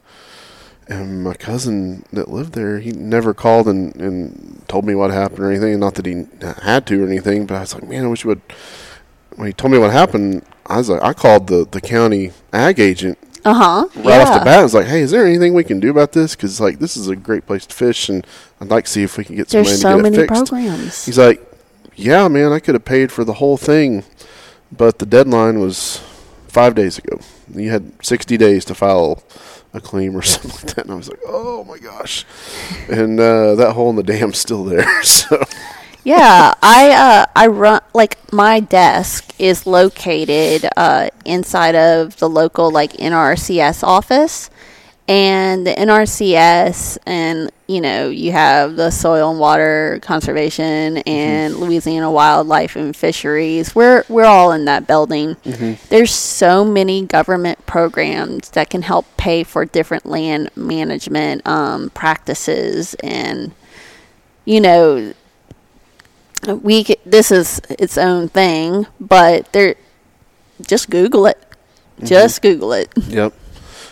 [0.90, 5.40] And my cousin that lived there, he never called and, and told me what happened
[5.40, 5.80] or anything.
[5.80, 6.26] Not that he
[6.62, 8.42] had to or anything, but I was like, man, I wish he would.
[9.38, 12.78] When he told me what happened, I was like, I called the, the county ag
[12.82, 13.88] agent Uh huh.
[14.02, 14.60] right off the bat.
[14.60, 16.36] I was like, hey, is there anything we can do about this?
[16.36, 18.26] Because like this is a great place to fish, and
[18.62, 20.18] I'd like to see if we can get some There's money so to get many
[20.24, 20.50] it fixed.
[20.52, 21.06] programs.
[21.06, 21.42] He's like,
[21.96, 24.04] yeah, man, I could have paid for the whole thing,
[24.72, 25.98] but the deadline was
[26.48, 27.20] five days ago.
[27.54, 29.22] You had 60 days to file
[29.74, 30.86] a claim or something like that.
[30.86, 32.26] And I was like, oh my gosh.
[32.90, 34.86] And uh, that hole in the dam's still there.
[35.04, 35.44] So,
[36.04, 42.72] yeah, I uh, I run like my desk is located uh, inside of the local
[42.72, 44.50] like NRCS office,
[45.08, 52.12] and the NRCS and you know you have the Soil and Water Conservation and Louisiana
[52.12, 53.74] Wildlife and Fisheries.
[53.74, 55.38] We're we're all in that building.
[55.90, 62.94] There's so many government programs that can help pay for different land management um, practices
[62.96, 63.54] and
[64.46, 65.14] you know
[66.48, 69.76] we this is its own thing, but there
[70.62, 71.38] just Google it.
[72.04, 72.92] Just Google it.
[73.08, 73.34] yep.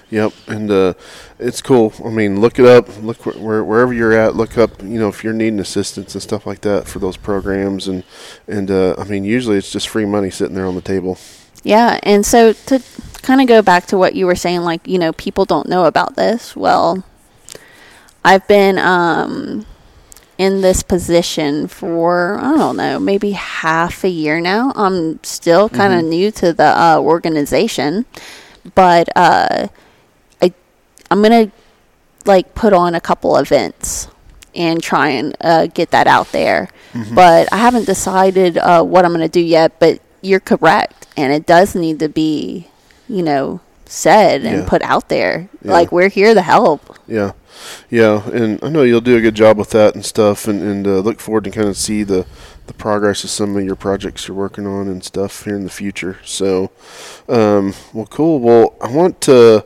[0.09, 0.33] Yep.
[0.47, 0.93] And uh,
[1.39, 1.93] it's cool.
[2.03, 2.87] I mean, look it up.
[3.01, 4.35] Look wh- where, wherever you're at.
[4.35, 7.87] Look up, you know, if you're needing assistance and stuff like that for those programs.
[7.87, 8.03] And,
[8.47, 11.17] and uh, I mean, usually it's just free money sitting there on the table.
[11.63, 12.81] Yeah, and so to
[13.21, 15.85] kind of go back to what you were saying, like you know, people don't know
[15.85, 16.55] about this.
[16.55, 17.03] Well,
[18.25, 19.65] I've been um,
[20.41, 24.71] in this position for I don't know, maybe half a year now.
[24.75, 28.05] I'm still kind of new to the uh, organization,
[28.75, 29.67] but uh,
[30.41, 30.47] I
[31.11, 31.51] I'm gonna
[32.25, 34.07] like put on a couple events
[34.55, 36.67] and try and uh, get that out there.
[37.13, 39.79] But I haven't decided uh, what I'm to do yet.
[39.79, 42.67] But you're correct, and it does need to be,
[43.07, 44.65] you know, said and Yeah.
[44.67, 45.47] put out there.
[45.63, 45.71] Yeah.
[45.71, 46.81] Like we're here to help.
[47.07, 47.31] Yeah,
[47.89, 50.87] yeah, and I know you'll do a good job with that and stuff, and and
[50.87, 52.25] uh, look forward to kind of see the
[52.67, 55.69] the progress of some of your projects you're working on and stuff here in the
[55.69, 56.19] future.
[56.23, 56.71] So,
[57.27, 58.39] um, well, cool.
[58.39, 59.65] Well, I want to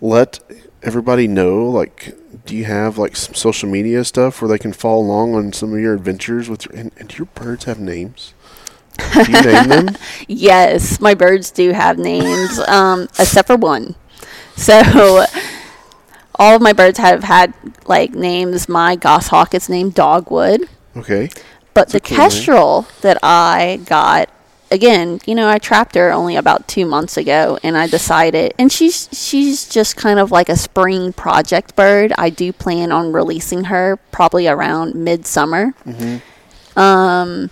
[0.00, 0.40] let
[0.82, 2.16] everybody know, like,
[2.46, 5.72] do you have like some social media stuff where they can follow along on some
[5.72, 8.34] of your adventures with your and, and do your birds have names?
[8.98, 9.88] Do you name them?
[10.28, 13.94] Yes, my birds do have names, um, except for one.
[14.56, 15.24] So
[16.40, 17.52] all of my birds have had
[17.86, 18.68] like names.
[18.68, 20.62] My goshawk is named Dogwood.
[20.96, 21.28] Okay.
[21.74, 22.30] But the a cool name.
[22.30, 24.28] kestrel that I got,
[24.70, 28.72] again, you know, I trapped her only about two months ago, and I decided, and
[28.72, 32.12] she's she's just kind of like a spring project bird.
[32.18, 35.74] I do plan on releasing her probably around midsummer.
[35.86, 36.22] Mhm.
[36.76, 37.50] Um,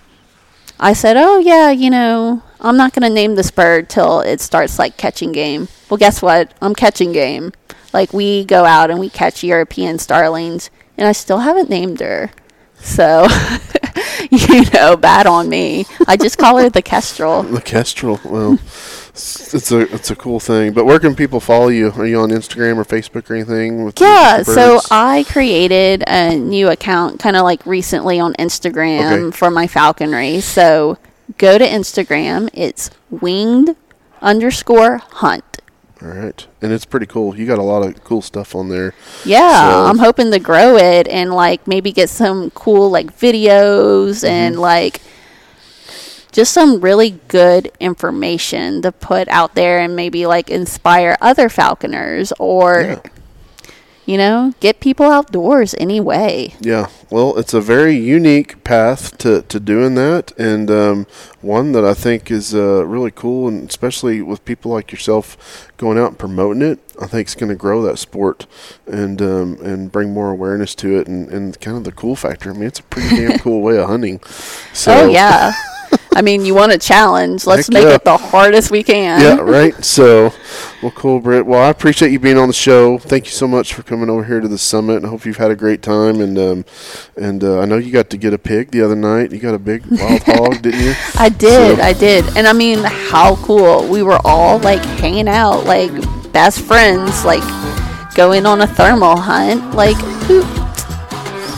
[0.79, 4.79] I said, oh yeah, you know, I'm not gonna name this bird till it starts
[4.79, 5.67] like catching game.
[5.89, 6.53] Well, guess what?
[6.61, 7.53] I'm catching game.
[7.93, 12.31] Like we go out and we catch European starlings, and I still haven't named her.
[12.81, 13.27] So,
[14.31, 15.85] you know, bad on me.
[16.07, 17.43] I just call her the Kestrel.
[17.51, 18.19] The Kestrel.
[18.23, 20.71] Well, it's a it's a cool thing.
[20.71, 21.91] But where can people follow you?
[21.97, 23.91] Are you on Instagram or Facebook or anything?
[23.99, 24.79] Yeah, so?
[24.91, 29.37] I created a new account kind of like recently on Instagram Okay.
[29.37, 30.39] for my falconry.
[30.39, 30.97] So
[31.37, 32.49] go to Instagram.
[32.53, 33.75] It's winged
[34.21, 35.43] underscore hunt.
[36.01, 37.35] All right, and it's pretty cool.
[37.35, 38.93] You got a lot of cool stuff on there.
[39.25, 44.23] Yeah, So- I'm hoping to grow it and like maybe get some cool like videos
[44.27, 44.61] and Mm-hmm.
[44.61, 45.01] like
[46.31, 52.31] just some really good information to put out there and maybe like inspire other falconers
[52.39, 52.99] or Yeah.
[54.09, 56.55] You know, get people outdoors anyway.
[56.59, 61.05] Yeah, well, it's a very unique path to, to doing that, and um,
[61.41, 65.99] one that I think is uh, really cool, and especially with people like yourself going
[65.99, 68.47] out and promoting it, I think it's going to grow that sport
[68.87, 72.49] and um, and bring more awareness to it, and, and kind of the cool factor.
[72.49, 74.21] I mean, it's a pretty damn cool way of hunting.
[74.73, 75.53] So, oh yeah.
[76.15, 77.45] I mean, you want a challenge.
[77.45, 77.95] Let's Heck make yeah.
[77.95, 79.21] it the hardest we can.
[79.21, 79.73] Yeah, right.
[79.85, 80.33] So,
[80.81, 81.45] well, cool, Britt.
[81.45, 82.97] Well, I appreciate you being on the show.
[82.97, 85.05] Thank you so much for coming over here to the summit.
[85.05, 86.19] I hope you've had a great time.
[86.19, 86.65] And um,
[87.15, 89.31] and uh, I know you got to get a pig the other night.
[89.31, 90.93] You got a big wild hog, didn't you?
[91.15, 92.25] I did, So- I did.
[92.35, 93.87] And I mean, how cool.
[93.87, 95.91] We were all like hanging out, like
[96.33, 97.43] best friends, like
[98.15, 99.73] going on a thermal hunt.
[99.75, 100.41] Like, who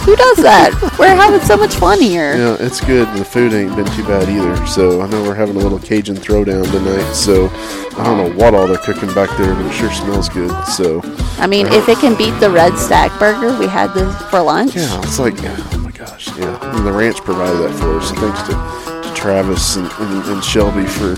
[0.05, 0.73] who does that?
[0.99, 2.35] we're having so much fun here.
[2.35, 3.07] Yeah, it's good.
[3.17, 4.65] The food ain't been too bad either.
[4.67, 7.13] So I know we're having a little Cajun throwdown tonight.
[7.13, 7.49] So
[7.97, 10.51] I don't know what all they're cooking back there, but it sure smells good.
[10.65, 11.01] So
[11.37, 14.75] I mean, if it can beat the red stack burger we had this for lunch.
[14.75, 16.75] yeah, it's like oh my gosh, yeah.
[16.75, 18.09] And the ranch provided that for us.
[18.09, 21.11] So thanks to, to Travis and, and, and Shelby for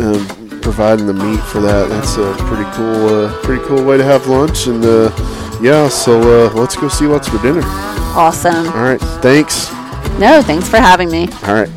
[0.00, 1.88] um, providing the meat for that.
[1.88, 4.66] That's a pretty cool, uh, pretty cool way to have lunch.
[4.66, 5.10] And uh,
[5.60, 7.62] yeah, so uh, let's go see what's for dinner.
[8.12, 8.66] Awesome.
[8.68, 9.70] All right, thanks.
[10.18, 11.28] No, thanks for having me.
[11.44, 11.70] All right.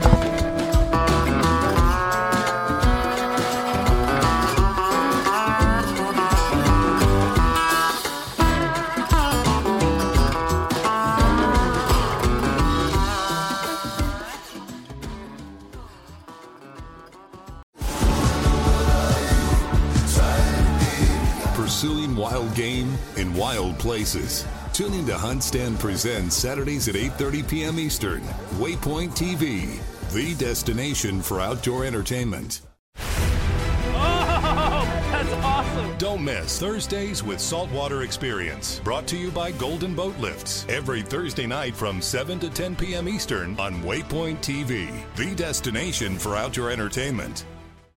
[21.55, 24.45] Pursuing wild game in wild places.
[24.73, 27.79] Tune in to Hunt Stand Presents Saturdays at 8:30 p.m.
[27.79, 28.21] Eastern.
[28.57, 29.79] Waypoint TV,
[30.11, 32.61] the destination for outdoor entertainment.
[32.97, 35.95] Oh, that's awesome.
[35.99, 41.45] Don't miss Thursdays with Saltwater Experience, brought to you by Golden Boat Lifts, every Thursday
[41.45, 43.07] night from 7 to 10 p.m.
[43.07, 47.45] Eastern on Waypoint TV, the destination for outdoor entertainment.